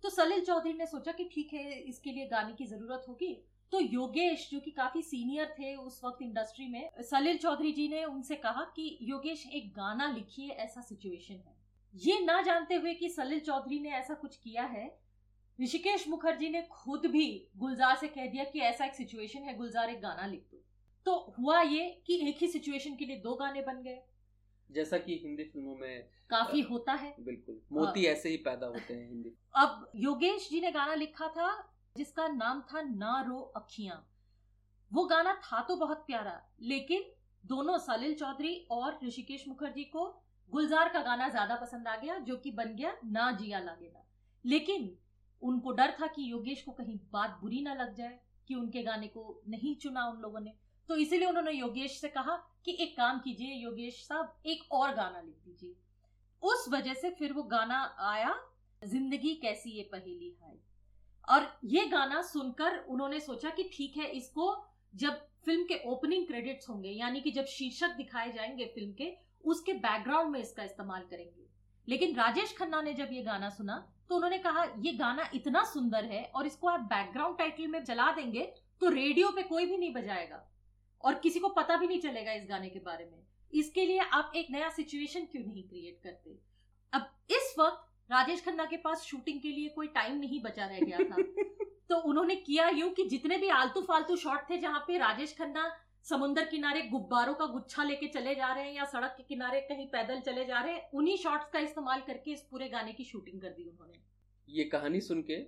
तो 0.04 0.10
सलिल 0.10 0.46
चौधरी 0.46 0.74
ने 0.74 0.86
सोचा 0.86 1.12
कि 1.12 1.30
ठीक 1.34 1.54
है, 1.54 1.80
इसके 1.80 2.12
लिए 2.12 2.26
गाने 2.28 2.54
की 2.54 2.66
ज़रूरत 2.66 3.06
होगी। 3.08 3.34
तो 3.72 3.80
योगेश, 3.80 4.50
जो 4.52 4.60
कि 4.60 4.72
काफ़ी 4.72 5.02
सीनियर 5.02 5.56
थे 5.60 5.76
उस 5.76 6.02
वक्त 6.04 6.22
इंडस्ट्री 6.22 6.68
में, 6.68 6.90
सलिल 7.02 7.38
चौधरी 7.38 7.72
जी 7.72 7.88
ने 7.88 8.04
उनसे 8.06 8.36
कहा 8.36 8.64
कि, 8.76 8.98
योगेश, 9.02 9.46
एक 9.48 9.74
गाना 9.74 10.12
लिखिए, 10.12 10.50
ऐसा 10.50 10.82
सिचुएशन 10.82 11.34
है। 11.34 11.56
ये 11.94 12.20
ना 12.20 12.42
जानते 12.42 12.76
हुए 12.76 12.94
कि 12.94 13.10
सलिल 13.10 13.40
चौधरी 13.40 13.80
ने 13.80 13.90
ऐसा 13.90 14.14
कुछ 14.14 14.38
किया 14.38 14.64
है 14.64 15.03
ऋषिकेश 15.60 16.08
मुखर्जी 16.08 16.50
ने 16.50 16.62
खुद 16.72 17.06
भी 17.06 17.26
गुलजार 17.58 17.96
से 17.96 18.08
कह 18.08 18.28
दिया 18.28 18.44
कि 18.44 18.60
ऐसा 18.62 18.86
एक 18.86 18.94
सिचुएशन 18.94 19.40
है 19.40 19.56
गुलजार 19.58 19.90
एक 19.90 20.02
गाना 20.02 20.26
लिख 20.28 20.46
दो। 20.52 20.62
तो 21.06 21.36
हुआ 21.40 21.62
ये 21.62 21.90
कि 22.08 22.16
एक 22.30 22.38
ही 22.42 22.48
सिचुएशन 22.48 22.96
के 22.96 23.06
लिए 23.06 23.20
दो 23.20 23.36
गाने 23.36 23.62
बन 23.62 23.82
गए। 23.84 24.02
जैसा 24.70 24.98
कि 24.98 25.20
हिंदी 25.24 25.44
फ़िल्मों 25.44 25.76
में 25.76 26.08
काफ़ी 26.30 26.62
होता 26.62 26.94
है। 26.94 27.14
बिल्कुल 27.20 27.60
मोती 27.72 28.06
ऐसे 28.06 28.30
ही 28.30 28.38
पैदा 28.38 28.68
होते 28.68 28.94
हैं 28.94 29.08
हिंदी। 29.10 29.34
अब 29.56 29.92
योगेश 29.96 30.50
जी 30.50 30.62
ने 30.62 30.72
गाना 30.72 30.96
लिखा 30.96 31.28
था 31.28 31.52
जिसका 31.96 32.28
नाम 32.28 32.62
था 32.72 32.82
ना 32.82 33.22
रो 33.28 33.40
अखियाँ। 33.56 33.98
वो 34.92 35.04
गाना 35.06 35.34
था 35.44 35.62
तो 35.62 35.76
बहुत 35.76 36.04
प्यारा 36.08 36.40
लेकिन 36.62 37.06
दोनों 37.44 37.78
सलिल 37.78 38.14
चौधरी 38.16 38.56
और 38.72 39.00
ऋषिकेश 39.04 39.48
मुखर्जी 39.48 39.84
को 39.84 40.06
गुलजार 40.52 40.90
का 40.90 41.02
गाना 41.02 41.30
ज़्यादा 41.30 41.56
पसंद 41.56 41.88
आ 41.88 41.96
गया 41.96 42.18
जो 42.20 42.38
कि 42.38 42.52
बन 42.52 42.76
गया 42.76 42.96
ना 43.06 43.32
जिया 43.32 43.60
लागेना। 43.60 44.06
लेकिन 44.46 44.92
उनको 45.44 45.72
डर 45.72 45.96
था 46.02 46.08
कि 46.08 46.32
योगेश 46.32 46.62
को 46.62 46.72
कहीं 46.72 46.98
बात 47.14 47.38
बुरी 47.42 47.62
ना 47.62 47.74
लग 47.74 47.94
जाए, 47.96 48.20
कि 48.48 48.56
उनके 48.56 48.84
गाने 48.84 49.08
को 49.08 49.42
नहीं 49.50 49.76
चुना 49.76 50.06
उन 50.08 50.22
लोगों 50.22 50.40
ने। 50.40 50.54
तो 50.90 50.96
इसीलिए 50.96 51.28
उन्होंने 51.28 51.52
योगेश 51.52 52.00
से 52.02 52.08
कहा 52.10 52.36
कि 52.66 52.78
एक 52.82 52.96
काम 52.98 53.20
कीजिए, 53.20 53.54
योगेश 53.54 54.06
साहब, 54.08 54.34
एक 54.46 54.72
और 54.72 54.94
गाना 54.96 55.22
लिख 55.22 55.36
दीजिए। 55.46 55.76
उस 56.44 56.66
वजह 56.70 56.94
से 56.94 57.10
फिर 57.10 57.34
वो 57.34 57.44
गाना 57.44 57.84
आया, 58.02 58.36
ज़िंदगी 58.82 59.34
कैसी 59.36 59.72
ये 59.72 59.84
पहेली 59.92 60.36
है 60.42 60.58
और 61.28 61.48
ये 61.66 61.86
गाना 61.88 62.22
सुनकर 62.22 62.78
उन्होंने 62.80 63.20
सोचा 63.20 63.50
कि 63.50 63.70
ठीक 63.74 63.98
है, 63.98 64.08
इसको 64.08 64.56
जब 64.94 65.22
फ़िल्म 65.46 65.64
के 65.64 65.80
ओपनिंग 65.86 66.26
क्रेडिट्स 66.28 66.70
होंगे, 66.70 66.90
यानी 66.90 67.22
कि 67.22 67.32
जब 67.32 67.46
शीर्षक 67.46 67.96
दिखाए 67.98 68.32
जाएँगे 68.32 68.66
फ़िल्म 68.66 68.92
के, 68.94 69.12
उसके 69.46 69.74
बैकग्राउंड 69.74 70.32
में 70.32 70.40
इसका 70.40 70.64
इस्तेमाल 70.64 71.06
करेंगे। 71.10 71.43
लेकिन 71.88 72.16
राजेश 72.16 72.56
खन्ना 72.58 72.82
ने 72.82 72.94
जब 72.94 73.10
ये 73.12 73.24
गाना 73.24 73.50
सुना 73.50 73.90
तो 74.10 74.16
उन्होंने 74.16 74.38
कहा 74.38 74.64
ये 74.64 74.94
गाना 74.94 75.30
इतना 75.34 75.64
सुंदर 75.64 76.06
है 76.06 76.24
और 76.36 76.48
इसको 76.48 76.68
आप 76.68 76.80
बैकग्राउंड 76.80 77.38
टाइटल 77.38 77.68
में 77.68 77.84
चला 77.84 78.12
देंगे 78.12 78.54
तो 78.82 78.90
रेडियो 78.90 79.30
पे 79.30 79.44
कोई 79.44 79.66
भी 79.66 79.78
नहीं 79.78 79.94
बजाएगा 79.94 80.50
और 81.02 81.16
किसी 81.16 81.40
को 81.40 81.48
पता 81.48 81.78
भी 81.78 81.88
नहीं 81.88 82.02
चलेगा 82.02 82.32
इस 82.32 82.46
गाने 82.50 82.70
के 82.70 82.80
बारे 82.80 83.06
में। 83.06 83.24
इसके 83.54 83.86
लिए 83.86 84.00
आप 84.00 84.32
एक 84.36 84.48
नया 84.52 84.70
सिचुएशन 84.70 85.20
क्यों 85.20 85.44
नहीं 85.46 85.64
क्रिएट 85.64 86.00
करते? 86.04 86.40
अब 86.94 87.10
इस 87.30 87.56
वक्त 87.60 88.12
राजेश 88.12 88.46
खन्ना 88.46 88.66
के 88.66 88.78
पास 88.78 89.04
शूटिंग 89.04 89.42
के 89.42 89.48
लिए 89.48 89.70
कोई 89.70 89.88
टाइम 89.88 90.18
नहीं 90.18 90.42
बचा 90.42 90.66
रह 90.66 90.80
गया 90.80 90.98
था। 90.98 91.16
तो 91.90 91.98
उन्होंने 91.98 92.36
किया 92.36 92.70
यूँ 92.70 92.90
कि 92.90 93.04
जितने 93.04 93.38
भी 93.38 93.50
आलतू 93.50 93.82
फालतू 93.82 94.16
शॉट 94.16 94.50
थे 94.50 94.58
जहाँ 94.58 94.80
पे 94.80 94.98
राजेश 94.98 95.36
खन्ना 95.38 95.76
समुन्दर 96.06 96.46
किनारे 96.46 96.82
गुब्बारों 96.82 97.34
का 97.34 97.46
गुच्छा 97.46 97.84
लेके 97.84 98.08
चले 98.08 98.36
जा 98.36 98.54
रहे 98.54 98.64
हैं 98.64 98.74
या 98.76 98.86
सड़क 98.86 99.14
के 99.18 99.24
किनारे 99.24 99.62
कहीं 99.62 99.88
पैदल 99.88 100.20
चले 100.20 100.46
जा 100.46 100.62
रहे 100.62 100.74
हैं 100.74 100.90
उन्हीं 100.94 101.18
शॉट्स 101.18 101.50
का 101.54 101.60
इस्तेमाल 101.60 102.02
करके 102.02 102.32
इस 102.32 102.42
पूरे 102.42 102.70
गाने 102.70 102.94
की 102.94 103.04
शूटिंग 103.04 103.42
कर 103.42 103.50
दी 103.50 103.64
उन्होंने। 103.64 103.94
ये 104.50 104.64
कहानी 104.64 105.02
सुन 105.02 105.22
के 105.22 105.46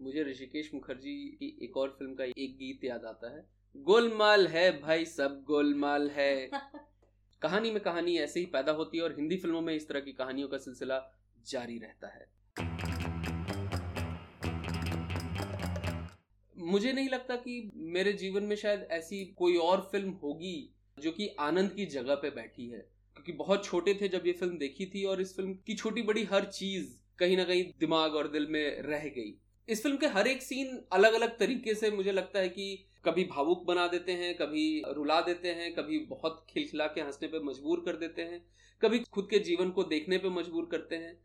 मुझे 0.00 0.22
ऋषिकेश 0.22 0.74
मुखर्जी 0.74 1.36
की 1.40 1.58
एक 1.62 1.76
और 1.76 1.96
फ़िल्म 1.98 2.14
का 2.14 2.24
एक 2.24 2.56
गीत 2.58 2.84
याद 2.84 3.04
आता 3.04 3.36
है। 3.36 3.46
गोलमाल 3.76 4.46
है 4.48 4.80
भाई 4.80 5.04
सब 5.04 5.44
गोलमाल 5.44 6.10
है। 6.10 6.50
कहानी 7.42 7.70
में 7.70 7.82
कहानी 7.82 8.18
ऐसे 8.18 8.40
ही 8.40 8.46
पैदा 8.46 8.72
होती 8.72 8.98
है 8.98 9.04
और 9.04 9.12
हिंदी 9.12 9.36
फ़िल्मों 9.36 9.60
में 9.60 9.74
इस 9.74 9.88
तरह 9.88 10.00
की 10.00 10.12
कहानियों 10.12 10.48
का 10.48 10.58
सिलसिला 10.58 11.12
जारी 11.46 11.78
रहता 11.78 12.08
है। 12.08 12.31
मुझे 16.62 16.92
नहीं 16.92 17.08
लगता 17.08 17.36
कि 17.36 17.70
मेरे 17.74 18.12
जीवन 18.12 18.42
में 18.42 18.56
शायद 18.56 18.88
ऐसी 18.90 19.24
कोई 19.24 19.56
और 19.56 19.80
फ़िल्म 19.92 20.10
होगी 20.10 20.74
जो 20.98 21.12
कि 21.12 21.28
आनंद 21.40 21.72
की 21.72 21.86
जगह 21.86 22.14
पे 22.14 22.30
बैठी 22.30 22.68
है। 22.68 22.78
क्योंकि 23.14 23.32
बहुत 23.32 23.64
छोटे 23.64 23.94
थे 23.94 24.08
जब 24.08 24.22
ये 24.26 24.32
फ़िल्म 24.32 24.58
देखी 24.58 24.86
थी 24.86 25.04
और 25.04 25.20
इस 25.20 25.36
फ़िल्म 25.36 25.54
की 25.54 25.74
छोटी 25.74 26.02
बड़ी 26.02 26.24
हर 26.24 26.44
चीज़ 26.44 26.94
कहीं 27.18 27.36
ना 27.36 27.44
कहीं 27.44 27.64
दिमाग 27.80 28.14
और 28.14 28.28
दिल 28.28 28.46
में 28.46 28.82
रह 28.82 29.04
गई। 29.08 29.34
इस 29.68 29.82
फ़िल्म 29.82 29.96
के 29.96 30.06
हर 30.06 30.26
एक 30.26 30.42
सीन 30.42 30.80
अलग 30.92 31.12
अलग 31.12 31.38
तरीके 31.38 31.74
से 31.74 31.90
मुझे 31.90 32.12
लगता 32.12 32.38
है 32.38 32.48
कि 32.48 32.86
कभी 33.04 33.24
भावुक 33.24 33.64
बना 33.64 33.86
देते 33.86 34.12
हैं, 34.12 34.34
कभी 34.34 34.82
रुला 34.88 35.20
देते 35.20 35.48
हैं, 35.48 35.74
कभी 35.74 35.98
बहुत 35.98 36.46
खिलखिला 36.50 36.86
के 36.86 37.00
हंसने 37.00 37.28
पे 37.28 37.38
मजबूर 37.38 37.82
कर 37.86 37.96
देते 37.96 38.22
हैं, 38.22 38.44
कभी 38.82 38.98
खुद 38.98 39.28
के 39.30 39.38
जीवन 39.38 39.70
को 39.70 39.84
देखने 39.84 40.18
पे 40.18 40.28
मजबूर 40.28 40.68
करते 40.70 40.96
हैं। 40.96 41.20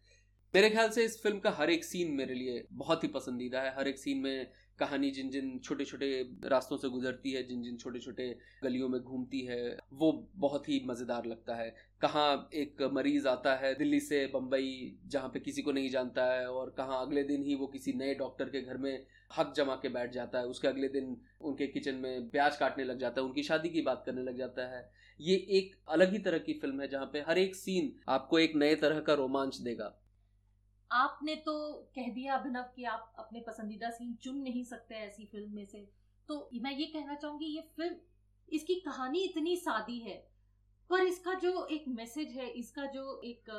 मेरे 0.54 0.70
ख्याल 0.70 0.90
से 0.90 1.06
इस 1.06 1.22
फ़िल्म 1.24 1.40
का 1.40 1.52
हर 1.52 1.70
एक 1.70 1.84
सीन 1.84 2.12
मेरे 2.12 2.34
लिए 2.34 2.64
बहुत 2.74 3.04
ही 3.04 3.08
पसंदीदा 3.08 3.62
है। 3.62 3.76
हर 3.76 3.88
एक 3.88 4.00
सीन 4.00 4.18
में 4.18 4.48
कहानी 4.80 5.10
जिन 5.12 5.30
जिन 5.30 5.58
छोटे 5.64 5.86
छोटे 5.86 6.08
रास्तों 6.46 6.78
से 6.78 6.90
गुजरती 6.90 7.32
है 7.32 7.44
जिन 7.44 7.62
जिन 7.64 7.78
छोटे 7.78 8.00
छोटे 8.00 8.30
गलियों 8.64 8.90
में 8.90 9.00
घूमती 9.02 9.42
है, 9.42 9.78
वो 9.94 10.12
बहुत 10.36 10.70
ही 10.70 10.82
मज़ेदार 10.86 11.26
लगता 11.26 11.56
है। 11.56 11.70
कहाँ 12.02 12.50
एक 12.54 12.82
मरीज़ 12.94 13.28
आता 13.28 13.56
है 13.56 13.74
दिल्ली 13.76 14.00
से 14.00 14.26
बम्बई 14.34 14.98
जहाँ 15.08 15.30
पे 15.30 15.40
किसी 15.40 15.62
को 15.62 15.72
नहीं 15.72 15.90
जानता 15.90 16.26
है 16.34 16.48
और 16.48 16.74
कहाँ 16.78 17.02
अगले 17.02 17.24
दिन 17.24 17.44
ही 17.44 17.56
वो 17.56 17.68
किसी 17.68 17.94
नए 17.94 18.14
डॉक्टर 18.16 18.50
के 18.50 18.62
घर 18.62 18.78
में 18.78 19.06
हक 19.38 19.54
जमा 19.58 19.76
के 19.76 19.90
बैठ 19.90 20.12
जाता 20.12 20.40
है। 20.40 20.46
उसके 20.46 20.68
अगले 20.68 20.88
दिन 20.90 21.16
उनके 21.42 21.68
किचन 21.68 21.96
में 21.96 22.30
प्याज 22.30 22.58
काटने 22.58 22.84
लग 22.84 23.00
जाता 23.00 23.22
है, 23.22 23.28
उनकी 23.28 23.44
शादी 23.44 23.70
की 23.70 23.82
बात 23.82 24.04
करने 24.06 24.24
लग 24.24 24.38
जाता 24.38 24.68
है। 24.68 24.90
ये 25.20 25.36
एक 25.52 25.76
अलग 25.90 26.12
ही 26.12 26.20
तरह 26.20 26.38
की 26.40 26.54
फ़िल्म 26.54 26.82
है 26.82 26.88
जहाँ 26.88 27.10
पे 27.14 27.24
हर 27.28 27.38
एक 27.38 27.56
सीन 27.56 27.92
आपको 28.10 28.40
एक 28.40 28.56
नए 28.56 28.76
तरह 28.76 29.00
का 29.00 29.14
रोमांच 29.14 29.58
देगा। 29.58 29.94
आपने 30.92 31.36
तो 31.46 31.54
कह 31.96 32.12
दिया 32.14 32.36
अभिनव 32.36 32.66
कि 32.76 32.84
आप 32.86 33.14
अपने 33.20 33.40
पसंदीदा 33.48 33.90
सीन 33.90 34.14
चुन 34.22 34.38
नहीं 34.42 34.64
सकते 34.64 34.96
ऐसी 34.98 35.26
फ़िल्म 35.26 35.56
में 35.56 35.66
से। 35.66 35.88
तो 36.30 36.50
मैं 36.62 36.72
ये 36.72 36.86
कहना 36.86 37.16
चाहूँगी 37.16 37.46
ये 37.46 37.62
फ़िल्म 37.78 37.96
इसकी 38.50 38.76
कहानी 38.82 39.24
इतनी 39.24 39.56
सादी 39.58 40.00
है 40.00 40.16
पर 40.90 41.02
इसका 41.04 41.34
जो 41.34 41.66
एक 41.72 41.88
मैसेज 41.90 42.32
है 42.32 42.48
इसका 42.50 42.86
जो 42.86 43.22
एक 43.24 43.50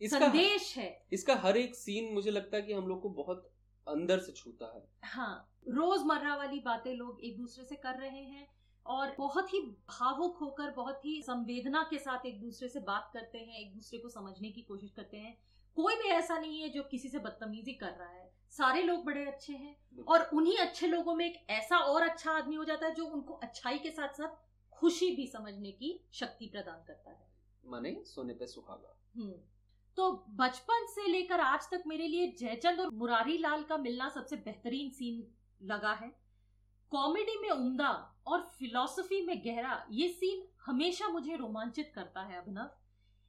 इसका, 0.00 0.18
संदेश 0.18 0.76
है। 0.76 1.06
इसका 1.12 1.34
हर 1.36 1.56
एक 1.56 1.74
सीन 1.76 2.12
मुझे 2.14 2.30
लगता 2.30 2.56
है 2.56 2.62
कि 2.62 2.72
हम 2.72 2.86
लोग 2.86 3.02
को 3.02 3.08
बहुत 3.16 3.50
अंदर 3.86 4.18
से 4.18 4.32
छूता 4.32 4.72
है। 4.74 4.82
हाँ 5.04 5.48
रोज़मर्रा 5.68 6.36
वाली 6.36 6.60
बातें 6.60 6.94
लोग 6.94 7.20
एक 7.24 7.36
दूसरे 7.38 7.64
से 7.64 7.76
कर 7.76 7.98
रहे 7.98 8.22
हैं 8.22 8.46
और 8.86 9.14
बहुत 9.18 9.52
ही 9.54 9.60
भावुक 9.90 10.38
होकर 10.38 10.70
बहुत 10.70 11.04
ही 11.04 11.20
संवेदना 11.22 11.82
के 11.90 11.98
साथ 11.98 12.26
एक 12.26 12.40
दूसरे 12.40 12.68
से 12.68 12.80
बात 12.80 13.10
करते 13.14 13.38
हैं 13.38 13.58
एक 13.60 13.74
दूसरे 13.74 13.98
को 13.98 14.08
समझने 14.08 14.50
की 14.50 14.62
कोशिश 14.62 14.90
करते 14.90 15.16
हैं। 15.16 15.36
कोई 15.76 15.94
भी 15.94 16.08
ऐसा 16.08 16.38
नहीं 16.38 16.62
है 16.62 16.68
जो 16.68 16.82
किसी 16.82 17.08
से 17.08 17.18
बदतमीजी 17.18 17.72
कर 17.72 17.90
रहा 17.90 18.08
है। 18.08 18.32
सारे 18.50 18.82
लोग 18.82 19.04
बड़े 19.04 19.26
अच्छे 19.26 19.52
हैं 19.52 20.04
और 20.08 20.30
उन्हीं 20.34 20.58
अच्छे 20.58 20.86
लोगों 20.86 21.14
में 21.14 21.26
एक 21.26 21.46
ऐसा 21.50 21.78
और 21.78 22.02
अच्छा 22.02 22.32
आदमी 22.32 22.56
हो 22.56 22.64
जाता 22.64 22.86
है 22.86 22.94
जो 22.94 23.06
उनको 23.06 23.34
अच्छाई 23.34 23.78
के 23.78 23.90
साथ 23.90 24.08
साथ 24.08 24.36
खुशी 24.72 25.10
भी 25.10 25.26
समझने 25.26 25.72
की 25.72 26.04
शक्ति 26.12 26.46
प्रदान 26.46 26.84
करता 26.86 27.10
है। 27.10 27.28
माने 27.66 28.04
सोने 28.04 28.34
पे 28.34 28.46
सुहागा। 28.46 29.00
हम्म। 29.16 29.34
तो 29.96 30.26
बचपन 30.30 30.86
से 30.86 31.06
लेकर 31.06 31.40
आज 31.40 31.70
तक 31.70 31.82
मेरे 31.86 32.08
लिए 32.08 32.26
जयचंद 32.26 32.80
और 32.80 32.90
मुरारी 32.90 33.38
लाल 33.38 33.62
का 33.62 33.76
मिलना 33.76 34.08
सबसे 34.08 34.36
बेहतरीन 34.36 34.90
सीन 34.90 35.34
लगा 35.62 35.92
है। 35.92 36.20
कॉमेडी 36.90 37.38
में 37.38 37.50
उम्दा 37.50 38.22
और 38.26 38.42
फिलॉसफी 38.42 39.26
में 39.26 39.42
गहरा 39.44 39.86
ये 39.90 40.08
सीन 40.08 40.48
हमेशा 40.66 41.08
मुझे 41.08 41.36
रोमांचित 41.36 41.92
करता 41.94 42.20
है 42.20 42.38
अभिनव। 42.38 42.70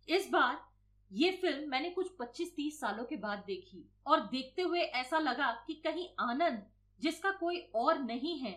इस 0.09 0.29
बार 0.29 0.70
ये 1.11 1.31
फ़िल्म 1.31 1.69
मैंने 1.69 1.89
कुछ 1.89 2.11
25-30 2.19 2.79
सालों 2.79 3.03
के 3.05 3.15
बाद 3.15 3.43
देखी 3.47 3.83
और 4.07 4.19
देखते 4.27 4.61
हुए 4.61 4.79
ऐसा 4.79 5.19
लगा 5.19 5.51
कि 5.67 5.73
कहीं 5.83 6.07
आनंद 6.19 6.63
जिसका 7.01 7.31
कोई 7.31 7.57
और 7.75 7.99
नहीं 7.99 8.37
है। 8.39 8.53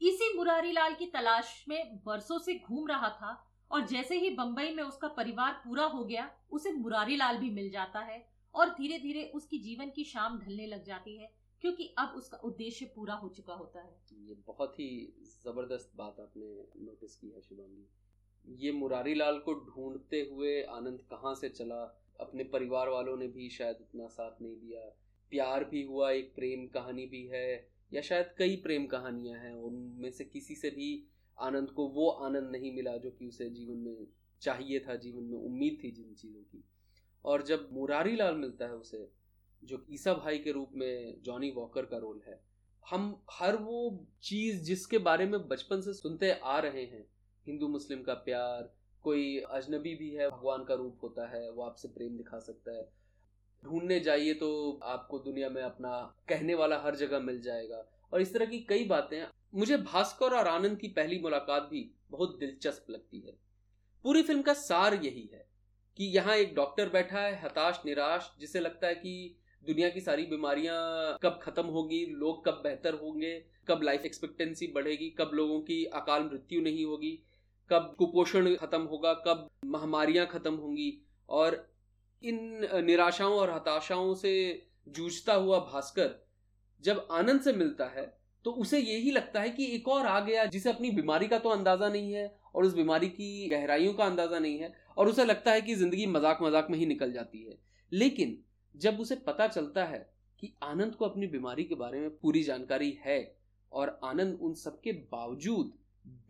इसी 0.00 0.32
मुरारी 0.36 0.72
लाल 0.72 0.94
की 0.94 1.06
तलाश 1.06 1.64
में 1.68 1.96
बरसों 2.06 2.38
से 2.38 2.54
घूम 2.58 2.86
रहा 2.88 3.08
था 3.12 3.32
और 3.70 3.86
जैसे 3.86 4.18
ही 4.18 4.30
बंबई 4.30 4.70
में 4.74 4.82
उसका 4.82 5.08
परिवार 5.08 5.52
पूरा 5.64 5.84
हो 5.84 6.04
गया, 6.04 6.30
उसे 6.50 6.72
मुरारी 6.72 7.16
लाल 7.16 7.38
भी 7.38 7.50
मिल 7.50 7.70
जाता 7.70 8.00
है 8.00 8.24
और 8.54 8.70
धीरे 8.70 8.98
धीरे 8.98 9.24
उसकी 9.34 9.58
जीवन 9.58 9.90
की 9.90 10.04
शाम 10.04 10.38
ढलने 10.38 10.66
लग 10.66 10.84
जाती 10.84 11.16
है 11.16 11.32
क्योंकि 11.62 11.94
अब 11.98 12.12
उसका 12.16 12.36
उद्देश्य 12.44 12.86
पूरा 12.86 13.14
हो 13.14 13.28
चुका 13.28 13.54
होता 13.54 13.80
है। 13.80 13.94
ये 14.20 14.34
बहुत 14.46 14.78
ही 14.80 14.88
ज़बरदस्त 15.44 15.92
बात 15.96 16.20
आपने 16.20 16.54
नोटिस 16.86 17.16
की 17.16 17.30
है 17.30 17.40
शिवांगी। 17.40 17.86
ये 18.48 18.72
मुरारी 18.72 19.14
लाल 19.14 19.38
को 19.38 19.54
ढूंढते 19.54 20.28
हुए 20.32 20.62
आनंद 20.62 21.00
कहाँ 21.00 21.34
से 21.34 21.48
चला? 21.48 22.02
अपने 22.20 22.44
परिवार 22.44 22.88
वालों 22.88 23.16
ने 23.16 23.28
भी 23.28 23.48
शायद 23.48 23.76
उतना 23.76 24.06
साथ 24.06 24.42
नहीं 24.42 24.56
दिया। 24.56 24.80
प्यार 25.30 25.64
भी 25.64 25.82
हुआ, 25.82 26.10
एक 26.10 26.34
प्रेम 26.34 26.66
कहानी 26.66 27.06
भी 27.06 27.26
है, 27.26 27.68
या 27.92 28.00
शायद 28.00 28.26
कई 28.38 28.56
प्रेम 28.56 28.86
कहानियाँ 28.86 29.38
हैं, 29.40 29.54
उनमें 29.54 30.10
से 30.10 30.24
किसी 30.24 30.54
से 30.54 30.70
भी 30.70 31.06
आनंद 31.38 31.70
को 31.70 31.88
वो 31.88 32.10
आनंद 32.10 32.50
नहीं 32.50 32.72
मिला 32.72 32.96
जो 32.96 33.10
कि 33.10 33.26
उसे 33.26 33.50
जीवन 33.50 33.76
में 33.76 34.06
चाहिए 34.40 34.80
था, 34.80 34.96
जीवन 34.96 35.22
में 35.22 35.38
उम्मीद 35.38 35.80
थी 35.84 35.90
जिन 35.90 36.14
चीज़ों 36.14 36.42
की। 36.42 36.64
और 37.24 37.42
जब 37.42 37.68
मुरारी 37.72 38.16
लाल 38.16 38.34
मिलता 38.34 38.64
है 38.64 38.74
उसे, 38.74 39.10
जो 39.64 39.86
ईसा 39.90 40.14
भाई 40.14 40.38
के 40.38 40.52
रूप 40.52 40.70
में 40.74 41.22
जॉनी 41.22 41.50
वॉकर 41.50 41.86
का 41.86 41.98
रोल 41.98 42.22
है, 42.26 42.40
हम 42.90 43.22
हर 43.30 43.56
वो 43.56 44.06
चीज़ 44.22 44.62
जिसके 44.62 44.98
बारे 44.98 45.26
में 45.26 45.48
बचपन 45.48 45.80
से 45.80 45.92
सुनते 45.92 46.30
आ 46.30 46.58
रहे 46.58 46.84
हैं 46.84 47.06
हिंदू 47.46 47.68
मुस्लिम 47.68 48.02
का 48.02 48.14
प्यार, 48.14 48.74
कोई 49.02 49.38
अजनबी 49.40 49.94
भी 49.94 50.10
है, 50.10 50.30
भगवान 50.30 50.64
का 50.64 50.74
रूप 50.74 50.98
होता 51.02 51.28
है, 51.28 51.50
वो 51.50 51.62
आपसे 51.62 51.88
प्रेम 51.88 52.16
दिखा 52.16 52.38
सकता 52.38 52.72
है। 52.72 52.88
ढूँढने 53.64 54.00
जाइए 54.00 54.34
तो 54.34 54.80
आपको 54.82 55.18
दुनिया 55.18 55.48
में 55.48 55.62
अपना 55.62 56.16
कहने 56.28 56.54
वाला 56.54 56.78
हर 56.78 56.96
जगह 56.96 57.18
मिल 57.18 57.40
जाएगा। 57.40 57.84
और 58.12 58.20
इस 58.20 58.34
तरह 58.34 58.46
की 58.46 58.58
कई 58.60 58.84
बातें, 58.84 59.26
मुझे 59.54 59.76
भास्कर 59.76 60.34
और 60.34 60.46
आनंद 60.46 60.78
की 60.78 60.88
पहली 60.88 61.18
मुलाकात 61.18 61.62
भी 61.62 61.90
बहुत 62.10 62.38
दिलचस्प 62.38 62.90
लगती 62.90 63.20
है। 63.20 63.32
पूरी 64.04 64.22
फ़िल्म 64.22 64.42
का 64.42 64.52
सार 64.54 64.94
यही 64.94 65.30
है 65.32 65.46
कि 65.96 66.04
यहाँ 66.04 66.36
एक 66.36 66.54
डॉक्टर 66.54 66.88
बैठा 66.88 67.20
है, 67.20 67.42
हताश, 67.42 67.82
निराश, 67.86 68.36
जिसे 68.40 68.60
लगता 68.60 68.86
है 68.86 68.94
कि 68.94 69.36
दुनिया 69.66 69.88
की 69.88 70.00
सारी 70.00 70.26
बीमारियाँ 70.26 71.18
कब 71.22 71.40
खत्म 71.42 71.66
होगी, 71.66 72.06
लोग 72.06 72.44
कब 72.44 72.60
बेहतर 72.64 72.94
होंगे, 72.94 73.44
कब 73.68 73.82
लाइफ 73.82 74.04
एक्सपेक्टेंसी 74.04 74.66
बढ़ेगी, 74.66 75.10
कब 75.10 75.30
लोगों 75.34 75.60
की 75.60 75.84
अकाल 75.84 76.22
मृत्यु 76.22 76.62
नहीं 76.62 76.84
होगी। 76.84 77.22
कब 77.70 77.94
कुपोषण 77.98 78.54
खत्म 78.56 78.82
होगा, 78.82 79.12
कब 79.16 79.48
महामारियाँ 79.66 80.26
खत्म 80.26 80.54
होंगी, 80.54 80.92
और 81.28 81.66
इन 82.22 82.68
निराशाओं 82.84 83.34
और 83.34 83.50
हताशाओं 83.50 84.14
से 84.16 84.32
जूझता 84.88 85.34
हुआ 85.34 85.58
भास्कर 85.62 86.14
जब 86.84 87.06
आनंद 87.12 87.40
से 87.40 87.52
मिलता 87.54 87.84
है 87.86 88.04
तो 88.44 88.50
उसे 88.54 88.78
यही 88.78 89.10
लगता 89.10 89.40
है 89.40 89.50
कि 89.50 89.64
एक 89.74 89.88
और 89.88 90.06
आ 90.06 90.18
गया 90.20 90.44
जिसे 90.46 90.70
अपनी 90.70 90.90
बीमारी 90.90 91.26
का 91.28 91.38
तो 91.38 91.48
अंदाज़ा 91.48 91.88
नहीं 91.88 92.12
है 92.12 92.26
और 92.54 92.64
उस 92.64 92.74
बीमारी 92.74 93.08
की 93.08 93.48
गहराइयों 93.48 93.94
का 93.94 94.04
अंदाज़ा 94.04 94.38
नहीं 94.38 94.58
है 94.58 94.72
और 94.96 95.08
उसे 95.08 95.24
लगता 95.24 95.52
है 95.52 95.60
कि 95.60 95.74
ज़िंदगी 95.74 96.06
मज़ाक 96.06 96.42
मज़ाक 96.42 96.66
में 96.70 96.78
ही 96.78 96.86
निकल 96.86 97.12
जाती 97.12 97.42
है। 97.42 97.58
लेकिन 97.92 98.36
जब 98.74 99.00
उसे 99.00 99.14
पता 99.26 99.46
चलता 99.48 99.84
है 99.84 99.98
कि 100.42 100.52
आनंद 100.62 100.94
को 100.94 101.04
अपनी 101.04 101.26
बीमारी 101.26 101.64
के 101.64 101.74
बारे 101.74 102.00
में 102.00 102.10
पूरी 102.18 102.42
जानकारी 102.42 102.96
है 103.04 103.18
और 103.72 103.98
आनंद 104.04 104.38
उन 104.40 104.54
सबके 104.54 104.92
बावजूद 105.12 105.72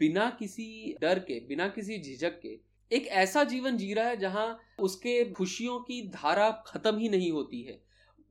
बिना 0.00 0.28
किसी 0.38 0.94
डर 1.00 1.18
के, 1.18 1.40
बिना 1.40 1.68
किसी 1.68 1.98
झिझक 1.98 2.38
के, 2.40 2.58
एक 2.90 3.06
ऐसा 3.06 3.42
जीवन 3.44 3.76
जी 3.76 3.92
रहा 3.94 4.08
है 4.08 4.16
जहाँ 4.16 4.58
उसके 4.78 5.24
खुशियों 5.24 5.78
की 5.80 6.00
धारा 6.08 6.50
खत्म 6.66 6.96
ही 6.98 7.08
नहीं 7.08 7.30
होती 7.32 7.62
है। 7.62 7.80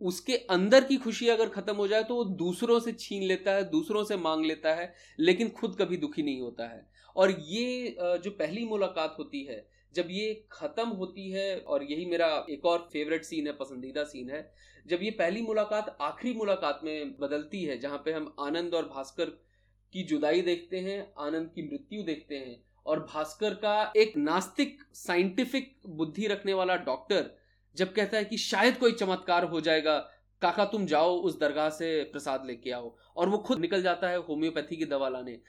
उसके 0.01 0.35
अंदर 0.49 0.83
की 0.83 0.97
खुशी 0.97 1.27
अगर 1.29 1.49
खत्म 1.49 1.75
हो 1.75 1.87
जाए 1.87 2.03
तो 2.03 2.15
वो 2.15 2.23
दूसरों 2.23 2.79
से 2.79 2.91
छीन 2.91 3.23
लेता 3.23 3.51
है, 3.51 3.69
दूसरों 3.69 4.03
से 4.03 4.17
मांग 4.17 4.45
लेता 4.45 4.73
है, 4.73 4.93
लेकिन 5.19 5.49
खुद 5.49 5.75
कभी 5.79 5.97
दुखी 5.97 6.23
नहीं 6.23 6.41
होता 6.41 6.67
है। 6.67 6.85
और 7.15 7.31
ये 7.31 7.95
जो 7.99 8.31
पहली 8.31 8.65
मुलाकात 8.65 9.15
होती 9.19 9.43
है, 9.43 9.65
जब 9.95 10.07
ये 10.09 10.33
खत्म 10.51 10.87
होती 10.89 11.29
है, 11.31 11.57
और 11.57 11.83
यही 11.83 12.05
मेरा 12.05 12.45
एक 12.49 12.65
और 12.65 12.89
फेवरेट 12.93 13.23
सीन 13.23 13.47
है, 13.47 13.53
पसंदीदा 13.53 14.03
सीन 14.03 14.29
है, 14.29 14.51
जब 14.85 15.03
ये 15.03 15.11
पहली 15.11 15.41
मुलाकात 15.41 15.95
आखिरी 16.01 16.33
मुलाकात 16.33 16.81
में 16.83 17.15
बदलती 17.19 17.63
है, 17.63 17.77
जहाँ 17.79 18.01
पे 18.05 18.11
हम 18.11 18.33
आनंद 18.39 18.73
और 18.73 18.85
भास्कर 18.85 19.37
की 19.95 20.03
जुदाई 20.03 20.41
देखते 20.41 20.79
हैं, 20.79 21.13
आनंद 21.17 21.49
की 21.55 21.61
मृत्यु 21.61 22.03
देखते 22.03 22.35
हैं 22.35 22.63
और 22.85 22.99
भास्कर 22.99 23.53
का 23.53 23.93
एक 23.97 24.17
नास्तिक, 24.17 24.77
साइंटिफिक 24.93 25.75
बुद्धि 25.87 26.27
रखने 26.27 26.53
वाला 26.53 26.75
डॉक्टर 26.75 27.29
जब 27.75 27.93
कहता 27.93 28.17
है 28.17 28.25
कि 28.25 28.37
शायद 28.37 28.77
कोई 28.77 28.91
चमत्कार 28.91 29.43
हो 29.43 29.61
जाएगा, 29.61 29.97
काका 30.41 30.65
तुम 30.65 30.85
जाओ 30.85 31.15
उस 31.17 31.39
दरगाह 31.39 31.69
से 31.69 32.03
प्रसाद 32.03 32.45
लेके 32.45 32.71
आओ 32.71 32.95
और 33.15 33.29
वो 33.29 33.37
खुद 33.37 33.59
निकल 33.59 33.81
जाता 33.81 34.09
है 34.09 34.17
होम्योपैथी 34.17 34.77
की 34.77 34.85
दवा 34.85 35.09
लाने। 35.09 35.39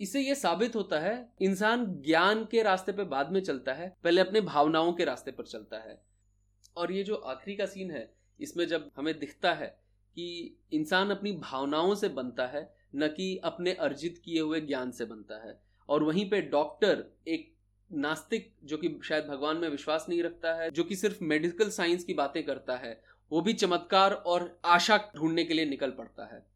इससे 0.00 0.20
ये 0.20 0.34
साबित 0.34 0.76
होता 0.76 0.98
है, 0.98 1.32
इंसान 1.40 1.86
ज्ञान 1.86 2.44
के 2.44 2.62
रास्ते 2.62 2.92
पे 2.92 3.04
बाद 3.04 3.32
में 3.32 3.40
चलता 3.40 3.72
है, 3.72 3.96
पहले 4.04 4.20
अपने 4.20 4.40
भावनाओं 4.40 4.92
के 4.92 5.04
रास्ते 5.04 5.30
पर 5.30 5.44
चलता 5.44 5.78
है। 5.78 6.00
और 6.76 6.92
ये 6.92 7.02
जो 7.02 7.14
आखिरी 7.14 7.56
का 7.56 7.66
सीन 7.66 7.90
है, 7.90 8.14
इसमें 8.40 8.66
जब 8.68 8.90
हमें 8.96 9.18
दिखता 9.18 9.54
है 9.54 9.66
कि 10.16 10.58
इंसान 10.72 11.10
अपनी 11.10 11.32
भावनाओं 11.32 11.94
से 11.94 12.08
बनता 12.08 12.46
है 12.46 12.83
न 12.94 13.08
कि 13.08 13.36
अपने 13.36 13.72
अर्जित 13.72 14.22
किए 14.24 14.40
हुए 14.40 14.60
ज्ञान 14.60 14.90
से 14.90 15.04
बनता 15.04 15.48
है। 15.48 15.62
और 15.88 16.02
वहीं 16.02 16.30
पे 16.30 16.42
डॉक्टर 16.42 17.04
एक 17.28 17.54
नास्तिक 17.92 18.54
जो 18.64 18.76
कि 18.76 19.00
शायद 19.04 19.24
भगवान 19.24 19.56
में 19.56 19.68
विश्वास 19.68 20.06
नहीं 20.08 20.22
रखता 20.22 20.54
है, 20.54 20.70
जो 20.70 20.84
कि 20.84 20.96
सिर्फ़ 20.96 21.24
मेडिकल 21.24 21.70
साइंस 21.70 22.04
की 22.04 22.14
बातें 22.14 22.42
करता 22.42 22.76
है, 22.76 23.02
वो 23.32 23.40
भी 23.40 23.52
चमत्कार 23.52 24.12
और 24.12 24.60
आशा 24.64 25.12
ढूँढने 25.16 25.44
के 25.44 25.54
लिए 25.54 25.64
निकल 25.64 25.90
पड़ता 25.90 26.34
है। 26.34 26.46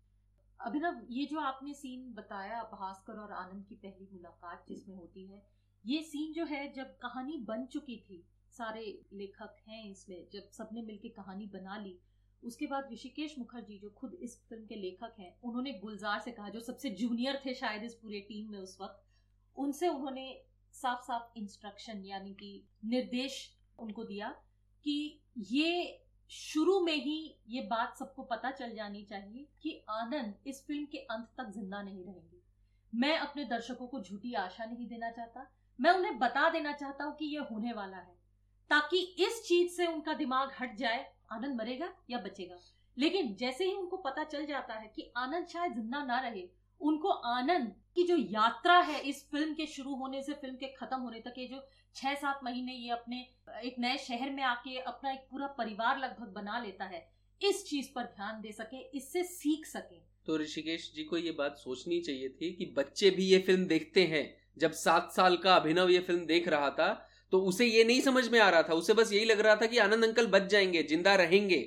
अभिनव, 0.61 1.07
ये 1.11 1.27
जो 1.27 1.39
आपने 1.39 1.75
सीन 1.75 2.15
बताया, 2.15 2.63
भास्कर 2.63 3.13
और 3.13 3.33
आनंद 3.33 3.65
की 3.69 3.75
पहली 3.75 4.09
मुलाकात 4.13 4.65
जिसमें 4.69 4.97
होती 4.97 5.27
है, 5.27 5.47
ये 5.87 6.03
सीन 6.03 6.33
जो 6.33 6.45
है, 6.45 6.73
जब 6.73 6.85
कहानी 6.85 7.37
बन 7.37 7.67
चुकी 7.67 7.97
थी, 7.97 8.25
सारे 8.51 9.01
लेखक 9.13 9.57
हैं 9.69 9.91
इसमें, 9.91 10.27
जब 10.33 10.51
सबने 10.51 10.83
मिलकर 10.83 11.09
कहानी 11.09 11.47
बना 11.47 11.79
ली 11.79 11.99
उसके 12.43 12.67
बाद 12.67 12.89
ऋषिकेश 12.93 13.35
मुखर्जी, 13.39 13.79
जो 13.79 13.91
खुद 13.91 14.15
इस 14.15 14.37
फ़िल्म 14.49 14.67
के 14.67 14.75
लेखक 14.75 15.15
हैं, 15.19 15.35
उन्होंने 15.45 15.73
गुलजार 15.73 16.21
से 16.21 16.31
कहा, 16.31 16.49
जो 16.49 16.61
सबसे 16.61 16.91
जूनियर 16.93 17.41
थे 17.47 17.55
शायद 17.55 17.85
इस 17.85 17.95
पूरे 17.95 18.21
टीम 18.29 18.51
में 18.51 18.59
उस 18.59 18.77
वक्त, 18.81 19.05
उनसे 19.57 19.89
उन्होंने 19.89 20.27
साफ़ 20.75 21.03
साफ़ 21.03 21.39
इंस्ट्रक्शन 21.39 22.05
यानी 22.05 22.35
कि 22.35 22.51
निर्देश 22.85 23.39
उनको 23.79 24.05
दिया 24.05 24.29
कि 24.85 25.21
ये 25.51 26.05
शुरू 26.31 26.81
में 26.81 26.95
ही 26.95 27.19
ये 27.49 27.61
बात 27.63 27.97
सबको 27.99 28.23
पता 28.23 28.51
चल 28.51 28.75
जानी 28.75 29.03
चाहिए 29.03 29.47
कि 29.63 29.71
आनंद 29.91 30.35
इस 30.47 30.65
फ़िल्म 30.67 30.85
के 30.85 30.99
अंत 30.99 31.29
तक 31.39 31.51
ज़िंदा 31.51 31.83
नहीं 31.83 32.05
रहेंगे। 32.05 32.41
मैं 32.93 33.17
अपने 33.19 33.45
दर्शकों 33.45 33.87
को 33.87 34.01
झूठी 34.01 34.35
आशा 34.37 34.65
नहीं 34.65 34.87
देना 34.89 35.11
चाहता, 35.11 35.47
मैं 35.79 35.91
उन्हें 35.91 36.19
बता 36.19 36.49
देना 36.51 36.73
चाहता 36.73 37.05
हूँ 37.05 37.15
कि 37.17 37.25
यह 37.27 37.49
होने 37.51 37.73
वाला 37.73 37.97
है, 37.97 38.15
ताकि 38.71 38.99
इस 39.21 39.43
चीज़ 39.49 39.73
से 39.73 39.87
उनका 39.87 40.15
दिमाग 40.15 40.53
हट 40.61 40.77
जाए 40.77 41.05
आनंद 41.31 41.57
मरेगा 41.57 41.93
या 42.11 42.19
बचेगा। 42.19 42.59
लेकिन 42.97 43.35
जैसे 43.37 43.65
ही 43.65 43.73
उनको 43.73 43.97
पता 43.97 44.25
चल 44.25 44.47
जाता 44.47 44.75
है 44.75 44.93
कि 44.97 45.13
आनंद 45.17 45.47
शायद 45.47 45.73
ज़िंदा 45.73 46.03
ना 46.05 46.19
रहे, 46.21 46.49
उनको 46.81 47.09
आनंद 47.09 47.75
की 47.95 48.03
जो 48.03 48.17
यात्रा 48.17 48.79
है 48.81 49.01
इस 49.01 49.23
फ़िल्म 49.31 49.55
के 49.55 49.67
शुरू 49.67 49.95
होने 49.95 50.23
से, 50.23 50.33
फ़िल्म 50.33 50.57
के 50.57 50.67
खत्म 50.75 51.01
होने 51.01 51.21
तक, 51.21 51.35
ये 51.39 51.47
जो 51.47 51.63
छह 51.97 52.15
सात 52.15 52.41
महीने 52.45 52.73
ये 52.73 52.91
अपने, 52.91 53.27
एक 53.65 53.77
नए 53.79 53.97
शहर 53.99 54.31
में 54.31 54.43
आके 54.43 54.79
अपना 54.79 55.13
एक 55.13 55.27
पूरा 55.31 55.47
परिवार 55.59 55.99
लगभग 55.99 56.33
बना 56.35 56.59
लेता 56.59 56.85
है, 56.85 57.07
इस 57.41 57.65
चीज़ 57.67 57.89
पर 57.95 58.05
ध्यान 58.05 58.41
दे 58.41 58.53
सके, 58.53 58.81
इससे 58.89 59.23
सीख 59.25 59.67
सके। 59.67 60.01
तो 60.27 60.37
ऋषिकेश 60.39 60.91
जी 60.95 61.05
को 61.05 61.17
ये 61.17 61.31
बात 61.31 61.57
सोचनी 61.57 62.01
चाहिए 62.01 62.29
थी 62.29 62.53
कि 62.53 62.65
बच्चे 62.77 63.11
भी 63.11 63.25
ये 63.25 63.39
फ़िल्म 63.39 63.67
देखते 63.67 64.05
हैं। 64.07 64.27
जब 64.59 64.73
सात 64.73 65.13
साल 65.13 65.37
का 65.37 65.55
अभिनव 65.57 65.91
ये 65.91 65.99
फ़िल्म 66.01 66.27
देख 66.27 66.49
रहा 66.49 66.71
था 66.71 67.08
तो 67.33 67.41
उसे 67.43 67.67
ये 67.67 67.85
नहीं 67.85 68.01
समझ 68.01 68.29
में 68.29 68.39
आ 68.41 68.49
रहा 68.51 68.63
था 68.63 68.75
उसे 68.75 68.95
बस 68.95 69.13
यही 69.13 69.25
लग 69.25 69.41
रहा 69.41 69.57
था 69.57 69.67
कि 69.67 69.79
आनंद 69.79 70.05
अंकल 70.05 70.27
बच 70.29 70.49
जाएँगे 70.51 70.83
ज़िंदा 70.83 71.15
रहेंगे। 71.15 71.61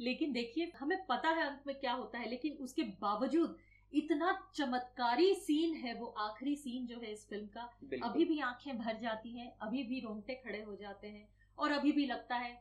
लेकिन 0.00 0.32
देखिए 0.32 0.72
हमें 0.78 0.98
पता 1.06 1.28
है 1.30 1.46
अंत 1.46 1.62
में 1.66 1.74
क्या 1.80 1.92
होता 1.92 2.18
है 2.18 2.28
लेकिन 2.30 2.56
उसके 2.60 2.82
बावजूद 3.02 3.56
इतना 3.92 4.32
चमत्कारी 4.54 5.34
सीन 5.36 5.74
है 5.76 5.94
वो 5.94 6.06
आखिरी 6.20 6.54
सीन 6.56 6.86
जो 6.86 6.98
है 6.98 7.12
इस 7.12 7.26
फ़िल्म 7.28 7.46
का। 7.56 8.08
अभी 8.08 8.24
भी 8.24 8.38
आँखें 8.40 8.78
भर 8.78 8.98
जाती 9.02 9.36
हैं 9.38 9.52
अभी 9.62 9.82
भी 9.82 10.00
रोंगटे 10.00 10.34
खड़े 10.44 10.62
हो 10.62 10.76
जाते 10.76 11.08
हैं 11.08 11.28
और 11.58 11.72
अभी 11.72 11.92
भी 11.92 12.06
लगता 12.06 12.36
है 12.36 12.60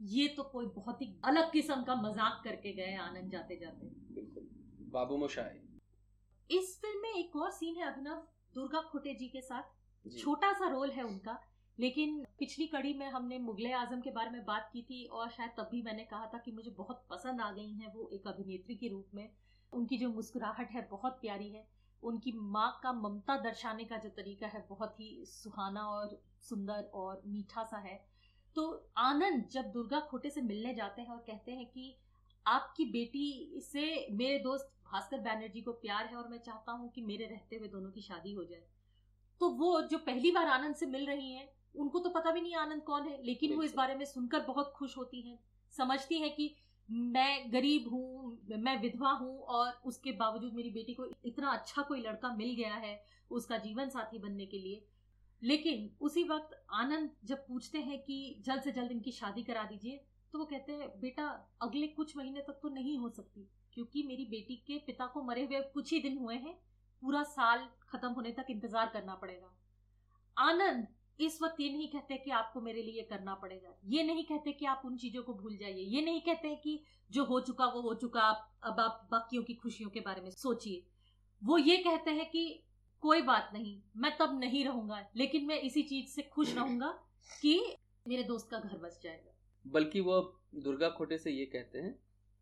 ये 0.00 0.26
तो 0.28 0.42
कोई 0.42 0.66
बहुत 0.66 1.00
ही 1.02 1.08
अलग 1.24 1.50
किस्म 1.52 1.82
का 1.82 1.94
मज़ाक 1.94 2.40
करके 2.44 2.72
गए 2.72 2.94
आनंद 3.02 3.30
जाते 3.30 3.56
जाते 3.56 3.86
बिल्कुल। 4.14 4.48
बाबू 4.92 5.16
मोशाई 5.16 6.56
इस 6.58 6.78
फ़िल्म 6.82 7.02
में 7.02 7.14
एक 7.14 7.36
और 7.36 7.50
सीन 7.50 7.76
है 7.76 7.86
अभिनव 7.86 8.22
दुर्गा 8.54 8.80
खोटे 8.82 9.14
जी 9.14 9.28
के 9.28 9.40
साथ। 9.40 10.18
छोटा 10.18 10.52
सा 10.52 10.68
रोल 10.68 10.90
है 10.90 11.02
उनका 11.02 11.40
लेकिन 11.78 12.24
पिछली 12.38 12.66
कड़ी 12.66 12.92
में 12.94 13.08
हमने 13.10 13.38
मुगले 13.38 13.72
आज़म 13.72 14.00
के 14.00 14.10
बारे 14.10 14.30
में 14.30 14.44
बात 14.44 14.70
की 14.72 14.82
थी 14.82 15.04
और 15.04 15.30
शायद 15.30 15.50
तब 15.50 15.68
भी 15.70 15.82
मैंने 15.82 16.04
कहा 16.04 16.26
था 16.26 16.38
कि 16.38 16.52
मुझे 16.52 16.70
बहुत 16.70 17.04
पसंद 17.10 17.40
आ 17.40 17.50
गई 17.50 17.72
हैं 17.72 17.92
वो 17.94 18.08
एक 18.12 18.26
अभिनेत्री 18.26 18.74
के 18.74 18.88
रूप 18.88 19.14
में। 19.14 19.28
उनकी 19.72 19.98
जो 19.98 20.08
मुस्कुराहट 20.08 20.70
है 20.70 20.86
बहुत 20.90 21.18
प्यारी 21.20 21.48
है। 21.48 21.66
उनकी 22.02 22.32
माँ 22.32 22.80
का 22.82 22.92
ममता 22.92 23.36
दर्शाने 23.36 23.84
का 23.84 23.96
जो 23.96 24.08
तरीका 24.08 24.46
है 24.46 24.66
बहुत 24.68 25.00
ही 25.00 25.24
सुहाना 25.24 25.80
और 25.80 26.18
सुंदर 26.40 26.90
और 26.94 27.22
मीठा 27.26 27.64
सा 27.64 27.78
है। 27.78 28.00
तो 28.56 28.90
आनंद 28.96 29.48
जब 29.52 29.70
दुर्गा 29.72 30.00
खोटे 30.00 30.30
से 30.30 30.42
मिलने 30.42 30.74
जाते 30.74 31.02
हैं 31.02 31.08
और 31.08 31.24
कहते 31.26 31.52
हैं 31.52 31.66
कि 31.66 31.94
आपकी 32.46 32.84
बेटी 32.84 33.60
से 33.62 34.06
मेरे 34.10 34.38
दोस्त 34.38 34.72
भास्कर 34.92 35.18
बैनर्जी 35.18 35.60
को 35.60 35.72
प्यार 35.72 36.06
है 36.06 36.16
और 36.16 36.28
मैं 36.28 36.38
चाहता 36.38 36.72
हूँ 36.72 36.90
कि 36.90 37.02
मेरे 37.02 37.26
रहते 37.26 37.56
हुए 37.56 37.68
दोनों 37.68 37.90
की 37.90 38.00
शादी 38.00 38.32
हो 38.32 38.44
जाए। 38.44 38.62
तो 39.40 39.48
वो 39.50 39.80
जो 39.82 39.98
पहली 39.98 40.30
बार 40.30 40.46
आनंद 40.46 40.74
से 40.74 40.86
मिल 40.86 41.06
रही 41.06 41.32
हैं 41.32 41.48
उनको 41.76 41.98
तो 41.98 42.10
पता 42.10 42.30
भी 42.30 42.40
नहीं 42.40 42.54
आनंद 42.56 42.82
कौन 42.82 43.08
है 43.08 43.22
लेकिन 43.24 43.54
वो 43.54 43.62
इस 43.62 43.74
बारे 43.74 43.94
में 43.94 44.04
सुनकर 44.04 44.40
बहुत 44.46 44.72
खुश 44.76 44.96
होती 44.96 45.20
हैं 45.20 45.38
समझती 45.74 46.20
हैं 46.20 46.34
कि 46.34 46.54
मैं 46.88 47.52
गरीब 47.52 47.88
हूँ 47.92 48.58
मैं 48.58 48.80
विधवा 48.82 49.10
हूँ 49.12 49.38
और 49.50 49.72
उसके 49.84 50.12
बावजूद 50.18 50.52
मेरी 50.54 50.70
बेटी 50.70 50.94
को 50.94 51.06
इतना 51.24 51.50
अच्छा 51.50 51.82
कोई 51.82 52.00
लड़का 52.00 52.34
मिल 52.34 52.54
गया 52.56 52.74
है 52.76 53.00
उसका 53.30 53.58
जीवन 53.58 53.88
साथी 53.88 54.18
बनने 54.18 54.46
के 54.46 54.58
लिए। 54.58 54.84
लेकिन 55.42 55.90
उसी 56.00 56.22
वक्त 56.24 56.54
आनंद 56.74 57.10
जब 57.24 57.46
पूछते 57.46 57.78
हैं 57.78 57.98
कि 58.02 58.42
जल्द 58.46 58.62
से 58.62 58.72
जल्द 58.72 58.92
इनकी 58.92 59.12
शादी 59.12 59.42
करा 59.42 59.64
दीजिए 59.64 60.04
तो 60.32 60.38
वो 60.38 60.44
कहते 60.44 60.72
हैं 60.72 60.88
बेटा 61.00 61.26
अगले 61.62 61.86
कुछ 61.96 62.16
महीने 62.16 62.40
तक 62.40 62.58
तो 62.62 62.68
नहीं 62.68 62.96
हो 62.98 63.08
सकती 63.10 63.48
क्योंकि 63.74 64.02
मेरी 64.02 64.24
बेटी 64.26 64.56
के 64.66 64.78
पिता 64.86 65.06
को 65.06 65.22
मरे 65.22 65.44
हुए 65.44 65.60
कुछ 65.74 65.92
ही 65.92 66.00
दिन 66.00 66.18
हुए 66.18 66.34
हैं 66.36 66.54
पूरा 67.02 67.22
साल 67.30 67.66
खत्म 67.88 68.08
होने 68.10 68.30
तक 68.32 68.46
इंतज़ार 68.50 68.90
करना 68.92 69.14
पड़ेगा। 69.14 69.52
आनंद 70.36 70.86
इस 71.20 71.38
वक्त 71.42 71.60
ये 71.60 71.68
नहीं 71.70 71.88
कहते 71.88 72.16
कि 72.16 72.30
आपको 72.30 72.60
मेरे 72.60 72.82
लिए 72.82 73.02
करना 73.02 73.34
पड़ेगा। 73.34 73.74
ये 73.86 74.02
नहीं 74.02 74.24
कहते 74.24 74.52
कि 74.52 74.66
आप 74.66 74.82
उन 74.84 74.96
चीज़ों 74.96 75.22
को 75.22 75.34
भूल 75.34 75.56
जाइए। 75.56 75.82
ये 75.84 76.04
नहीं 76.04 76.20
कहते 76.20 76.54
कि 76.54 76.82
जो 77.10 77.24
हो 77.24 77.40
चुका 77.40 77.66
वो 77.66 77.80
हो 77.80 77.94
चुका। 77.94 78.20
आप 78.20 78.48
अब 78.64 78.80
आप 78.80 79.08
बाकियों 79.10 79.42
की 79.42 79.54
खुशियों 79.54 79.90
के 79.90 80.00
बारे 80.00 80.22
में 80.22 80.30
सोचिए। 80.30 80.86
वो 81.42 81.58
ये 81.58 81.76
कहते 81.76 82.10
हैं 82.10 82.30
कि 82.30 82.62
कोई 83.02 83.22
बात 83.22 83.50
नहीं 83.54 83.80
मैं 83.96 84.16
तब 84.18 84.38
नहीं 84.40 84.64
रहूँगा 84.64 85.04
लेकिन 85.16 85.46
मैं 85.46 85.60
इसी 85.60 85.82
चीज़ 85.82 86.06
से 86.06 86.22
खुश 86.22 86.54
रहूँगा 86.54 86.88
कि 87.42 87.60
मेरे 88.06 88.22
दोस्त 88.22 88.50
का 88.50 88.58
घर 88.58 88.76
बस 88.78 89.00
जाएगा। 89.02 89.32
बल्कि 89.64 90.00
वो 90.00 90.20
दुर्गा 90.54 90.88
खोटे 90.88 91.18
से 91.18 91.30
ये 91.30 91.44
कहते 91.46 91.78
हैं 91.78 91.98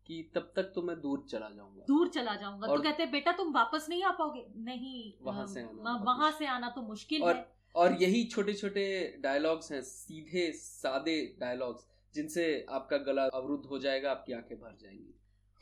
कि 0.09 0.21
तब 0.35 0.51
तक 0.55 0.71
तो 0.75 0.81
मैं 0.81 0.99
दूर 1.01 1.25
चला 1.29 1.49
जाऊँगा। 1.49 1.85
दूर 1.87 2.07
चला 2.07 2.35
जाऊँगा। 2.35 2.67
तो 2.67 2.81
कहते 2.81 3.03
हैं 3.03 3.11
बेटा 3.11 3.31
तुम 3.31 3.53
वापस 3.53 3.85
नहीं 3.89 4.03
आ 4.03 4.11
पाओगे? 4.11 4.45
नहीं 4.57 5.13
वहाँ 5.21 5.45
से 5.47 5.61
आना 5.61 5.95
वहाँ 6.05 6.31
से 6.31 6.47
आना 6.47 6.69
तो 6.69 6.81
मुश्किल 6.81 7.23
और, 7.23 7.35
है। 7.35 7.54
और 7.75 7.97
यही 8.03 8.23
छोटे 8.23 8.53
छोटे 8.53 8.85
डायलॉग्स 9.19 9.71
हैं 9.71 9.81
सीधे 9.81 10.51
सादे 10.51 11.35
डायलॉग्स 11.39 11.85
जिनसे 12.13 12.65
आपका 12.69 12.97
गला 12.97 13.23
अवरुद्ध 13.23 13.65
हो 13.65 13.79
जाएगा 13.79 14.11
आपकी 14.11 14.33
आँखें 14.33 14.57
भर 14.59 14.77
जाएँगी। 14.81 15.13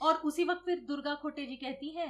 और 0.01 0.15
उसी 0.15 0.43
वक्त 0.43 0.61
फिर 0.65 0.79
दुर्गा 0.79 1.15
खोटे 1.15 1.45
जी 1.45 1.55
कहती 1.55 1.89
है 1.89 2.07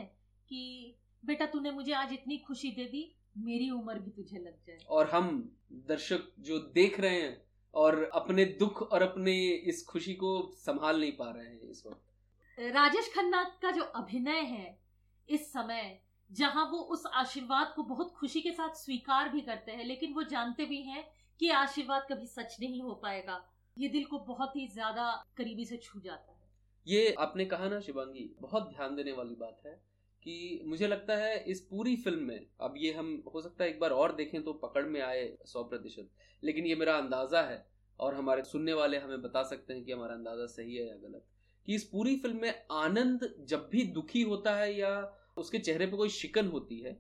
कि 0.50 0.96
बेटा 1.26 1.46
तूने 1.46 1.72
मुझे 1.72 1.94
आज 1.94 2.14
इतनी 2.14 2.38
खुशी 2.38 2.72
दे 2.72 2.86
दी 2.86 3.16
मेरी 3.38 3.70
उम्र 3.70 4.00
भी 4.00 4.12
तुझे 4.12 4.38
लग 4.38 4.56
जाए। 4.68 4.78
और 4.90 5.10
हम 5.10 5.58
दर्शक 5.88 6.32
जो 6.40 6.60
देख 6.60 7.00
रहे 7.00 7.22
हैं 7.22 7.42
और 7.74 8.04
अपने 8.14 8.46
दुख 8.46 8.82
और 8.82 9.02
अपने 9.02 9.34
इस 9.50 9.86
खुशी 9.86 10.14
को 10.14 10.52
संभाल 10.58 11.00
नहीं 11.00 11.12
पा 11.12 11.32
रहे 11.32 11.46
हैं 11.46 11.70
इस 11.72 11.84
वक्त। 11.88 12.60
राजेश 12.60 13.12
खन्ना 13.16 13.44
का 13.62 13.72
जो 13.72 13.84
अभिनय 13.84 14.40
है 14.40 14.78
इस 15.30 15.52
समय 15.54 16.00
जहाँ 16.32 16.66
वो 16.66 16.78
उस 16.90 17.06
आशीर्वाद 17.16 17.74
को 17.76 17.84
बहुत 17.86 18.14
खुशी 18.14 18.42
के 18.42 18.52
साथ 18.52 18.76
स्वीकार 18.76 19.30
भी 19.30 19.42
करते 19.42 19.72
हैं, 19.72 19.86
लेकिन 19.86 20.14
वो 20.14 20.24
जानते 20.26 20.66
भी 20.66 20.82
हैं 20.82 21.06
कि 21.40 21.50
आशीर्वाद 21.52 22.06
कभी 22.12 22.28
सच 22.28 22.58
नहीं 22.60 22.82
हो 22.82 22.94
पाएगा। 23.04 23.44
ये 23.78 23.90
दिल 23.90 24.06
को 24.06 24.20
बहुत 24.20 24.56
ही 24.56 24.68
ज़्यादा 24.68 25.12
करीबी 25.38 25.66
से 25.66 25.78
छू 25.78 26.00
जाता 26.00 26.32
है। 26.32 26.42
ये 26.88 27.14
आपने 27.20 27.46
कहा 27.46 27.68
ना 27.70 27.80
शिवांगी, 27.80 28.30
बहुत 28.42 28.70
ध्यान 28.70 28.96
देने 28.96 29.12
वाली 29.12 29.36
बात 29.36 29.62
है 29.66 29.82
कि 30.26 30.62
मुझे 30.66 30.88
लगता 30.88 31.16
है 31.16 31.38
इस 31.44 31.62
पूरी 31.62 31.96
फ़िल्म 31.96 32.24
में, 32.24 32.46
अब 32.62 32.74
ये 32.78 32.92
हम, 32.94 33.24
हो 33.34 33.42
सकता 33.42 33.64
है 33.64 33.70
एक 33.70 33.80
बार 33.80 33.92
और 33.92 34.16
देखें 34.16 34.44
तो 34.44 34.54
पकड़ 34.54 34.86
में 34.86 35.02
आए 35.02 35.32
सौ 35.46 35.64
प्रतिशत, 35.64 36.10
लेकिन 36.44 36.66
ये 36.66 36.76
मेरा 36.76 36.98
अंदाज़ा 36.98 37.42
है 37.42 37.66
और 38.00 38.16
हमारे 38.16 38.44
सुनने 38.44 38.74
वाले 38.74 38.98
हमें 38.98 39.22
बता 39.22 39.44
सकते 39.44 39.74
हैं 39.74 39.84
कि 39.84 39.92
हमारा 39.92 40.14
अंदाज़ा 40.14 40.46
सही 40.48 40.76
है 40.76 40.88
या 40.88 40.96
गलत, 40.98 41.26
कि 41.68 41.76
इस 41.76 41.84
पूरी 41.84 42.16
फ़िल्म 42.18 42.42
में 42.42 42.66
आनंद 42.74 43.34
जब 43.48 43.68
भी 43.72 43.84
दुखी 43.94 44.22
होता 44.22 44.56
है 44.56 44.74
या 44.76 44.94
उसके 45.38 45.60
चेहरे 45.60 45.86
पे 45.86 45.98
कोई 45.98 46.10
शिकन 46.12 46.48
होती 46.48 46.80
है, 46.80 47.00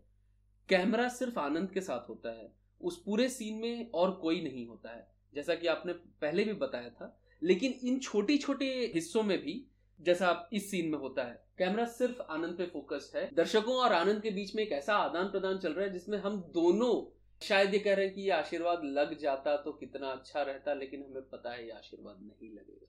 कैमरा 0.70 1.08
सिर्फ़ 1.10 1.40
आनंद 1.40 1.72
के 1.72 1.82
साथ 1.82 2.10
होता 2.10 2.32
है, 2.32 2.52
उस 2.82 3.02
पूरे 3.04 3.28
सीन 3.30 3.60
में 3.62 3.92
और 3.92 4.12
कोई 4.12 4.42
नहीं 4.42 4.66
होता 4.68 4.90
है, 4.90 5.08
जैसा 5.34 5.56
कि 5.56 5.68
आपने 5.68 5.94
पहले 6.22 6.44
भी 6.44 6.54
बताया 6.60 6.90
था, 6.90 7.16
लेकिन 7.42 7.80
इन 7.84 8.00
छोटी 8.00 8.38
छोटे 8.38 8.66
हिस्सों 8.94 9.24
में 9.24 9.38
भी 9.42 9.64
जैसा 10.00 10.28
आप 10.28 10.50
इस 10.54 10.70
सीन 10.72 10.90
में 10.90 10.98
होता 11.00 11.24
है, 11.24 11.42
कैमरा 11.58 11.86
सिर्फ़ 11.88 12.22
आनंद 12.22 12.58
पे 12.58 12.66
फोकस्ड 12.66 13.18
है, 13.18 13.30
दर्शकों 13.34 13.76
और 13.76 13.94
आनंद 13.94 14.22
के 14.22 14.32
बीच 14.32 14.56
में 14.56 14.64
एक 14.64 14.72
ऐसा 14.72 14.96
आदान 14.98 15.28
प्रदान 15.28 15.58
चल 15.58 15.74
रहा 15.74 15.86
है 15.86 15.94
जिसमें 15.94 16.18
हम 16.18 16.42
दोनों 16.54 16.94
शायद 17.42 17.74
ये 17.74 17.80
कह 17.80 17.94
रहे 17.94 18.06
हैं 18.06 18.14
कि 18.16 18.22
ये 18.22 18.30
आशीर्वाद 18.32 18.82
लग 18.88 19.18
जाता 19.20 19.56
तो 19.58 19.72
कितना 19.74 20.08
अच्छा 20.08 20.42
रहता, 20.42 20.74
लेकिन 20.74 21.04
हमें 21.04 21.30
पता 21.30 21.54
है 21.54 21.66
ये 21.66 21.72
आशीर्वाद 21.72 22.20
नहीं 22.22 22.50
लगेगा। 22.52 22.88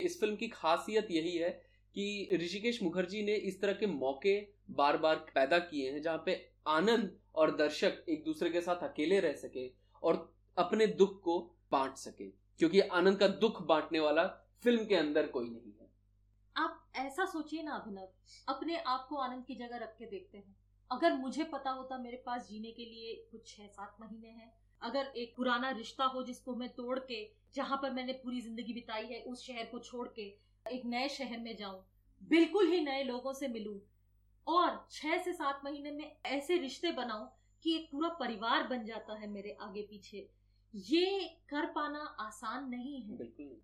इस 0.00 0.20
फ़िल्म 0.20 0.36
की 0.36 0.48
खासियत 0.48 1.10
यही 1.10 1.36
है 1.36 1.50
कि 1.94 2.28
ऋषिकेश 2.32 2.82
मुखर्जी 2.82 3.22
ने 3.22 3.34
इस 3.34 3.60
तरह 3.60 3.72
के 3.72 3.86
मौके 3.86 4.38
बार 4.68 4.96
बार 4.96 5.16
पैदा 5.34 5.58
किए 5.60 5.90
हैं, 5.90 6.02
जहाँ 6.02 6.22
पे 6.26 6.34
आनंद 6.68 7.16
और 7.34 7.56
दर्शक 7.56 8.04
एक 8.08 8.24
दूसरे 8.24 8.50
के 8.50 8.60
साथ 8.60 8.82
अकेले 8.84 9.20
रह 9.20 9.32
सके 9.36 9.70
और 10.02 10.28
अपने 10.56 10.86
दुख 10.88 11.20
को 11.22 11.38
बांट 11.72 11.96
सके, 11.96 12.28
क्योंकि 12.60 12.80
आनंद 12.80 13.18
का 13.18 13.28
दुख 13.38 13.62
बांटने 13.66 14.00
वाला 14.00 14.26
फ़िल्म 14.62 14.84
के 14.84 14.94
अंदर 14.94 15.26
कोई 15.28 15.48
नहीं 15.50 15.72
है। 15.72 15.88
आप 16.56 16.84
ऐसा 16.96 17.24
सोचिए 17.26 17.62
ना, 17.62 17.72
अभिनव, 17.72 18.08
अपने 18.48 18.76
आप 18.76 19.06
को 19.08 19.16
आनंद 19.16 19.44
की 19.44 19.54
जगह 19.54 19.76
रख 19.76 19.94
के 19.98 20.06
देखते 20.06 20.38
हैं। 20.38 20.56
अगर 20.90 21.12
मुझे 21.14 21.44
पता 21.44 21.70
होता 21.70 21.98
मेरे 21.98 22.22
पास 22.26 22.48
जीने 22.48 22.70
के 22.72 22.84
लिए 22.84 23.14
कुछ 23.32 23.46
छह 23.46 23.66
सात 23.66 23.96
महीने 24.00 24.28
हैं, 24.28 24.52
अगर 24.82 25.12
एक 25.16 25.34
पुराना 25.36 25.70
रिश्ता 25.70 26.04
हो 26.04 26.22
जिसको 26.22 26.54
मैं 26.54 26.68
तोड़ 26.68 26.98
के, 27.00 27.28
जहाँ 27.54 27.78
पर 27.82 27.90
मैंने 27.90 28.12
पूरी 28.14 28.40
ज़िंदगी 28.40 28.74
बिताई 28.74 29.06
है 29.06 29.20
उस 29.22 29.46
शहर 29.46 29.64
को 29.64 29.78
छोड़ 29.80 30.08
के, 30.08 30.22
एक 30.66 30.82
नए 30.86 31.08
शहर 31.08 31.38
में 31.38 31.56
जाऊँ, 31.56 31.80
बिल्कुल 32.22 32.66
ही 32.66 32.80
नए 32.80 33.02
लोगों 33.04 33.32
से 33.32 33.48
मिलूं 33.48 33.78
और 34.46 34.86
छह 34.90 35.16
से 35.18 35.32
सात 35.32 35.60
महीने 35.64 35.90
में 35.90 36.16
ऐसे 36.26 36.56
रिश्ते 36.56 36.92
बनाऊँ 36.92 37.28
कि 37.64 37.74
एक 37.76 37.88
पूरा 37.92 38.08
परिवार 38.20 38.66
बन 38.68 38.84
जाता 38.84 39.14
है 39.14 39.28
मेरे 39.30 39.56
आगे 39.60 39.82
पीछे। 39.82 40.28
ये 40.74 41.28
कर 41.48 41.66
पाना 41.66 42.00
आसान 42.20 42.68
नहीं 42.70 43.00
है। 43.02 43.18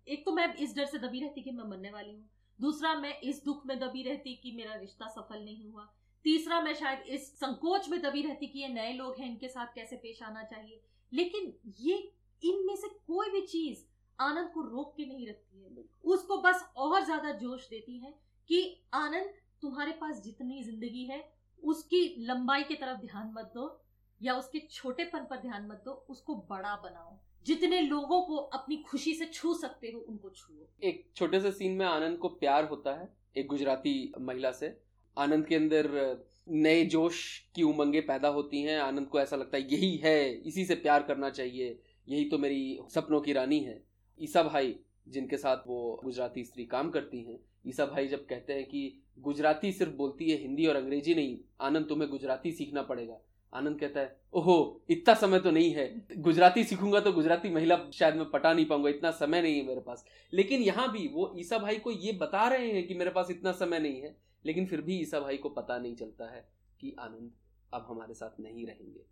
एक 0.07 0.23
तो 0.25 0.31
मैं 0.31 0.53
इस 0.55 0.75
डर 0.75 0.85
से 0.85 0.97
दबी 0.97 1.19
रहती 1.19 1.41
कि 1.41 1.51
मैं 1.51 1.65
मरने 1.65 1.91
वाली 1.91 2.11
हूँ। 2.11 2.29
दूसरा 2.59 2.93
मैं 2.95 3.19
इस 3.21 3.43
दुख 3.45 3.65
में 3.65 3.77
दबी 3.79 4.03
रहती 4.03 4.35
कि 4.35 4.51
मेरा 4.51 4.73
रिश्ता 4.73 5.07
सफल 5.07 5.43
नहीं 5.43 5.71
हुआ। 5.71 5.87
तीसरा 6.25 6.59
मैं 6.61 6.73
शायद 6.73 6.99
इस 7.09 7.31
संकोच 7.39 7.89
में 7.89 8.01
दबी 8.01 8.21
रहती 8.21 8.47
कि 8.47 8.59
ये 8.59 8.67
नए 8.67 8.93
लोग 8.93 9.19
हैं 9.19 9.29
इनके 9.29 9.47
साथ 9.47 9.73
कैसे 9.75 9.95
पेश 9.95 10.21
आना 10.23 10.43
चाहिए। 10.43 10.81
लेकिन 11.11 11.53
ये 11.79 11.97
इनमें 12.41 12.75
से 12.75 12.87
कोई 12.87 13.29
भी 13.29 13.41
चीज़ 13.41 13.83
आनंद 14.19 14.49
को 14.51 14.61
रोक 14.61 14.93
के 14.97 15.05
नहीं 15.05 15.27
रखती 15.27 15.63
है। 15.63 15.83
उसको 16.05 16.37
बस 16.37 16.65
और 16.77 17.03
ज़्यादा 17.03 17.31
जोश 17.37 17.67
देती 17.69 17.97
है 17.99 18.13
कि 18.49 18.61
आनंद 18.93 19.33
तुम्हारे 19.61 19.91
पास 19.91 20.21
जितनी 20.23 20.63
ज़िंदगी 20.63 21.05
है, 21.05 21.33
उसकी 21.63 22.15
लंबाई 22.19 22.63
की 22.63 22.75
तरफ़ 22.75 22.99
ध्यान 22.99 23.31
मत 23.35 23.51
दो, 23.55 23.81
या 24.21 24.35
उसके 24.35 24.59
छोटेपन 24.71 25.19
पर 25.19 25.35
ध्यान 25.35 25.67
मत 25.67 25.81
दो, 25.85 25.91
उसको 26.09 26.35
बड़ा 26.35 26.75
बनाओ। 26.75 27.17
जितने 27.45 27.81
लोगों 27.81 28.21
को 28.21 28.35
अपनी 28.35 28.77
खुशी 28.77 29.13
से 29.13 29.25
छू 29.25 29.53
सकते 29.53 29.87
हो, 29.87 29.99
उनको 29.99 30.29
छुओ। 30.29 30.67
एक 30.83 31.09
छोटे 31.15 31.39
से 31.39 31.51
सीन 31.51 31.71
में 31.71 31.85
आनंद 31.85 32.17
को 32.17 32.29
प्यार 32.29 32.65
होता 32.65 32.93
है, 32.93 33.13
एक 33.37 33.47
गुजराती 33.47 34.13
महिला 34.19 34.51
से। 34.51 34.81
आनंद 35.17 35.45
के 35.45 35.55
अंदर 35.55 36.25
नए 36.49 36.85
जोश 36.85 37.39
की 37.55 37.63
उमंगे 37.63 38.01
पैदा 38.01 38.27
होती 38.27 38.61
हैं। 38.61 38.79
आनंद 38.79 39.07
को 39.07 39.19
ऐसा 39.19 39.35
लगता 39.35 39.57
है, 39.57 39.73
यही 39.73 39.95
है, 39.97 40.33
इसी 40.33 40.65
से 40.65 40.75
प्यार 40.75 41.03
करना 41.03 41.29
चाहिए, 41.29 41.79
यही 42.09 42.25
तो 42.25 42.37
मेरी 42.37 42.79
सपनों 42.89 43.21
की 43.21 43.33
रानी 43.33 43.59
है। 43.59 43.83
ईसा 44.19 44.43
भाई, 44.43 44.79
जिनके 45.07 45.37
साथ 45.37 45.57
वो 45.67 46.01
गुजराती 46.03 46.43
स्त्री 46.43 46.65
काम 46.65 46.89
करती 46.89 47.23
हैं 47.23 47.39
ईसा 47.65 47.85
भाई 47.85 48.07
जब 48.07 48.25
कहते 48.25 48.53
हैं 48.53 48.65
कि 48.65 49.01
गुजराती 49.19 49.71
सिर्फ़ 49.71 49.93
बोलती 49.93 50.29
है 50.29 50.37
हिंदी 50.37 50.65
और 50.67 50.75
अंग्रेज़ी 50.75 51.15
नहीं, 51.15 51.37
आनंद 51.61 51.87
तुम्हें 51.89 52.09
गुजराती 52.09 52.51
सीखना 52.51 52.81
पड़ेगा। 52.83 53.19
आनंद 53.53 53.79
कहता 53.79 53.99
है, 53.99 54.15
ओहो, 54.33 54.81
इतना 54.89 55.13
समय 55.15 55.39
तो 55.39 55.51
नहीं 55.51 55.71
है, 55.73 55.87
गुजराती 56.17 56.63
सीखूँगा 56.63 56.99
तो 56.99 57.11
गुजराती 57.13 57.49
महिला 57.49 57.77
शायद 57.93 58.15
मैं 58.15 58.29
पटा 58.31 58.53
नहीं 58.53 58.65
पाऊँगा, 58.65 58.89
इतना 58.89 59.11
समय 59.13 59.41
नहीं 59.41 59.57
है 59.57 59.65
मेरे 59.67 59.81
पास। 59.81 60.05
लेकिन 60.33 60.61
यहाँ 60.61 60.91
भी 60.91 61.07
वो 61.07 61.33
ईसा 61.39 61.57
भाई 61.57 61.77
को 61.77 61.91
ये 61.91 62.11
बता 62.13 62.47
रहे 62.47 62.71
हैं 62.71 62.85
कि 62.87 62.93
मेरे 62.93 63.11
पास 63.11 63.31
इतना 63.31 63.51
समय 63.53 63.79
नहीं 63.79 64.01
है, 64.01 64.15
लेकिन 64.45 64.65
फिर 64.65 64.81
भी 64.81 64.99
ईसा 64.99 65.19
भाई 65.19 65.37
को 65.37 65.49
पता 65.51 65.77
नहीं 65.77 65.95
चलता 65.95 66.25
है 66.25 66.47
कि 66.79 66.95
आनंद 66.99 67.31
अब 67.73 67.85
हमारे 67.89 68.13
साथ 68.13 68.39
नहीं 68.39 68.65
रहेंगे। 68.65 69.05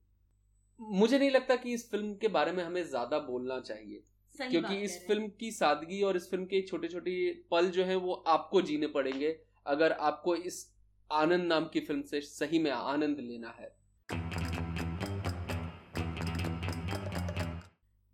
मुझे 0.79 1.17
नहीं 1.19 1.29
लगता 1.31 1.55
कि 1.55 1.73
इस 1.73 1.89
फ़िल्म 1.91 2.13
के 2.13 2.27
बारे 2.29 2.51
में 2.51 2.63
हमें 2.63 2.83
ज़्यादा 2.83 3.19
बोलना 3.21 3.59
चाहिए। 3.59 4.03
क्योंकि 4.35 4.75
इस 4.81 4.97
फ़िल्म 5.07 5.27
की 5.39 5.51
सादगी 5.51 6.01
और 6.01 6.17
इस 6.17 6.29
फ़िल्म 6.29 6.45
के 6.45 6.61
छोटे 6.61 6.87
छोटे 6.87 7.43
पल 7.51 7.69
जो 7.69 7.83
है 7.83 7.95
वो 7.95 8.13
आपको 8.27 8.61
जीने 8.61 8.87
पड़ेंगे। 8.87 9.37
अगर 9.67 9.91
आपको 9.91 10.35
इस 10.35 10.67
आनंद 11.11 11.45
नाम 11.45 11.65
की 11.65 11.79
फ़िल्म 11.79 12.01
से 12.01 12.21
सही 12.21 12.59
में 12.59 12.71
आनंद 12.71 13.19
लेना 13.19 13.55
है। 13.59 13.71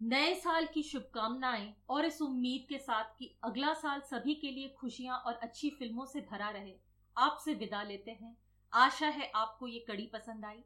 नए 0.01 0.33
साल 0.35 0.65
की 0.65 0.83
शुभकामनाएँ 0.83 1.73
और 1.89 2.05
इस 2.05 2.21
उम्मीद 2.21 2.65
के 2.69 2.77
साथ 2.77 3.17
कि 3.19 3.33
अगला 3.43 3.73
साल 3.73 3.99
सभी 4.01 4.35
के 4.35 4.51
लिए 4.51 4.75
खुशियाँ 4.79 5.17
और 5.17 5.33
अच्छी 5.33 5.69
फ़िल्मों 5.69 6.05
से 6.05 6.21
भरा 6.21 6.49
रहे 6.49 6.73
आपसे 7.17 7.53
विदा 7.53 7.83
लेते 7.83 8.11
हैं। 8.11 8.35
आशा 8.73 9.07
है 9.07 9.31
आपको 9.35 9.67
ये 9.67 9.79
कड़ी 9.79 10.09
पसंद 10.13 10.45
आई। 10.45 10.63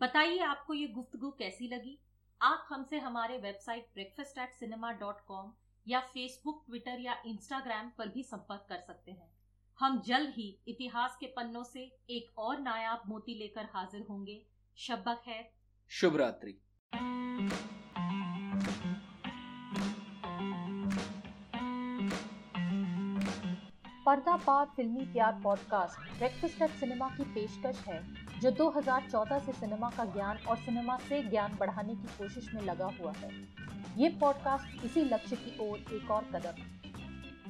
बताइए 0.00 0.38
आपको 0.38 0.74
ये 0.74 0.86
गुफ्तगु 0.88 1.30
कैसी 1.30 1.68
लगी? 1.68 1.98
आप 2.42 2.66
हमसे 2.68 2.98
हमारे 2.98 3.36
website 3.38 3.90
breakfast 3.94 4.38
at 4.38 4.52
cinema 4.52 4.92
dot 4.92 5.20
com 5.26 5.52
या 5.88 6.00
फेसबुक 6.00 6.64
ट्विटर 6.66 7.00
या 7.00 7.22
इंस्टाग्राम 7.26 7.90
पर 7.98 8.08
भी 8.08 8.22
संपर्क 8.22 8.66
कर 8.68 8.78
सकते 8.80 9.12
हैं। 9.12 9.32
हम 9.78 10.00
जल्द 10.00 10.30
ही 10.30 10.62
इतिहास 10.68 11.16
के 11.20 11.26
पन्नों 11.26 11.64
से 11.64 11.80
एक 12.10 12.38
और 12.38 12.60
नायाब 12.60 13.02
मोती 13.08 13.38
लेकर 13.38 13.64
हाजिर 13.64 14.06
होंगे। 14.10 14.46
शब्बा 14.76 15.14
खैर 15.14 15.52
शुभ 15.88 16.16
रात्रि। 16.16 16.52
पर्दा 24.06 24.36
पार 24.36 24.66
फिल्मी 24.76 25.04
प्यार 25.12 25.40
पॉडकास्ट 25.42 26.18
ब्रेकफास्ट 26.18 26.62
एट 26.62 26.70
सिनेमा 26.70 27.08
की 27.08 27.24
पेशकश 27.24 27.86
है। 27.88 28.21
जो 28.42 28.50
2014 28.50 29.38
से 29.38 29.52
सिनेमा 29.52 29.88
का 29.96 30.04
ज्ञान 30.04 30.38
और 30.48 30.56
सिनेमा 30.56 30.96
से 31.08 31.22
ज्ञान 31.22 31.56
बढ़ाने 31.60 31.94
की 31.94 32.08
कोशिश 32.18 32.48
में 32.54 32.62
लगा 32.62 32.86
हुआ 33.00 33.12
है। 33.12 33.28
ये 33.98 34.08
पॉडकास्ट 34.20 34.84
इसी 34.84 35.04
लक्ष्य 35.04 35.36
की 35.36 35.56
ओर 35.68 35.94
एक 35.94 36.10
और 36.10 36.24
कदम। 36.24 36.62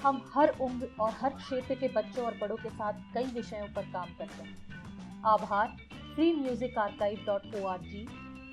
हम 0.02 0.20
हर 0.34 0.48
उम्र 0.60 0.88
और 1.00 1.12
हर 1.12 1.30
क्षेत्र 1.30 1.74
के 1.74 1.88
बच्चों 1.88 2.24
और 2.24 2.36
बड़ों 2.40 2.56
के 2.56 2.68
साथ 2.68 3.00
कई 3.14 3.24
विषयों 3.24 3.66
पर 3.74 3.82
काम 3.82 4.14
करते 4.18 4.42
हैं। 4.42 5.22
आभार 5.26 5.76
free 6.14 6.32
music 6.32 6.78
archive 6.78 7.24
dot 7.26 7.54
O 7.54 7.66
R 7.66 7.80
G 7.80 8.06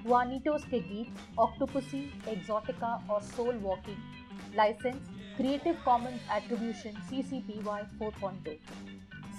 वानीटोस 0.06 0.66
के 0.66 0.80
गीत 0.80 1.40
ऑक्टोपसी 1.40 2.02
एग्जॉटिका 2.28 2.94
और 3.12 3.22
soul 3.22 3.58
walking 3.58 4.56
license 4.56 5.10
creative 5.38 5.82
commons 5.86 6.32
attribution 6.32 7.02
C 7.02 7.24
C 7.24 7.42
B 7.42 7.62
Y 7.64 7.84
four 8.00 8.14
point 8.22 8.48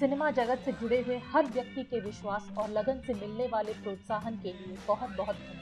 cinema 0.01 0.31
जगत 0.31 0.63
से 0.65 0.73
जुड़े 0.73 1.01
हुए 1.03 1.17
हर 1.33 1.47
व्यक्ति 1.47 1.83
के 1.85 2.01
विश्वास 2.01 2.49
और 2.59 2.71
लगन 2.71 3.01
से 3.07 3.15
मिलने 3.15 3.47
वाले 3.47 3.73
प्रोत्साहन 3.83 4.37
के 4.37 4.53
लिए 4.53 4.77
बहुत 4.87 5.11
बहुत 5.11 5.37
धन्यवाद। 5.37 5.60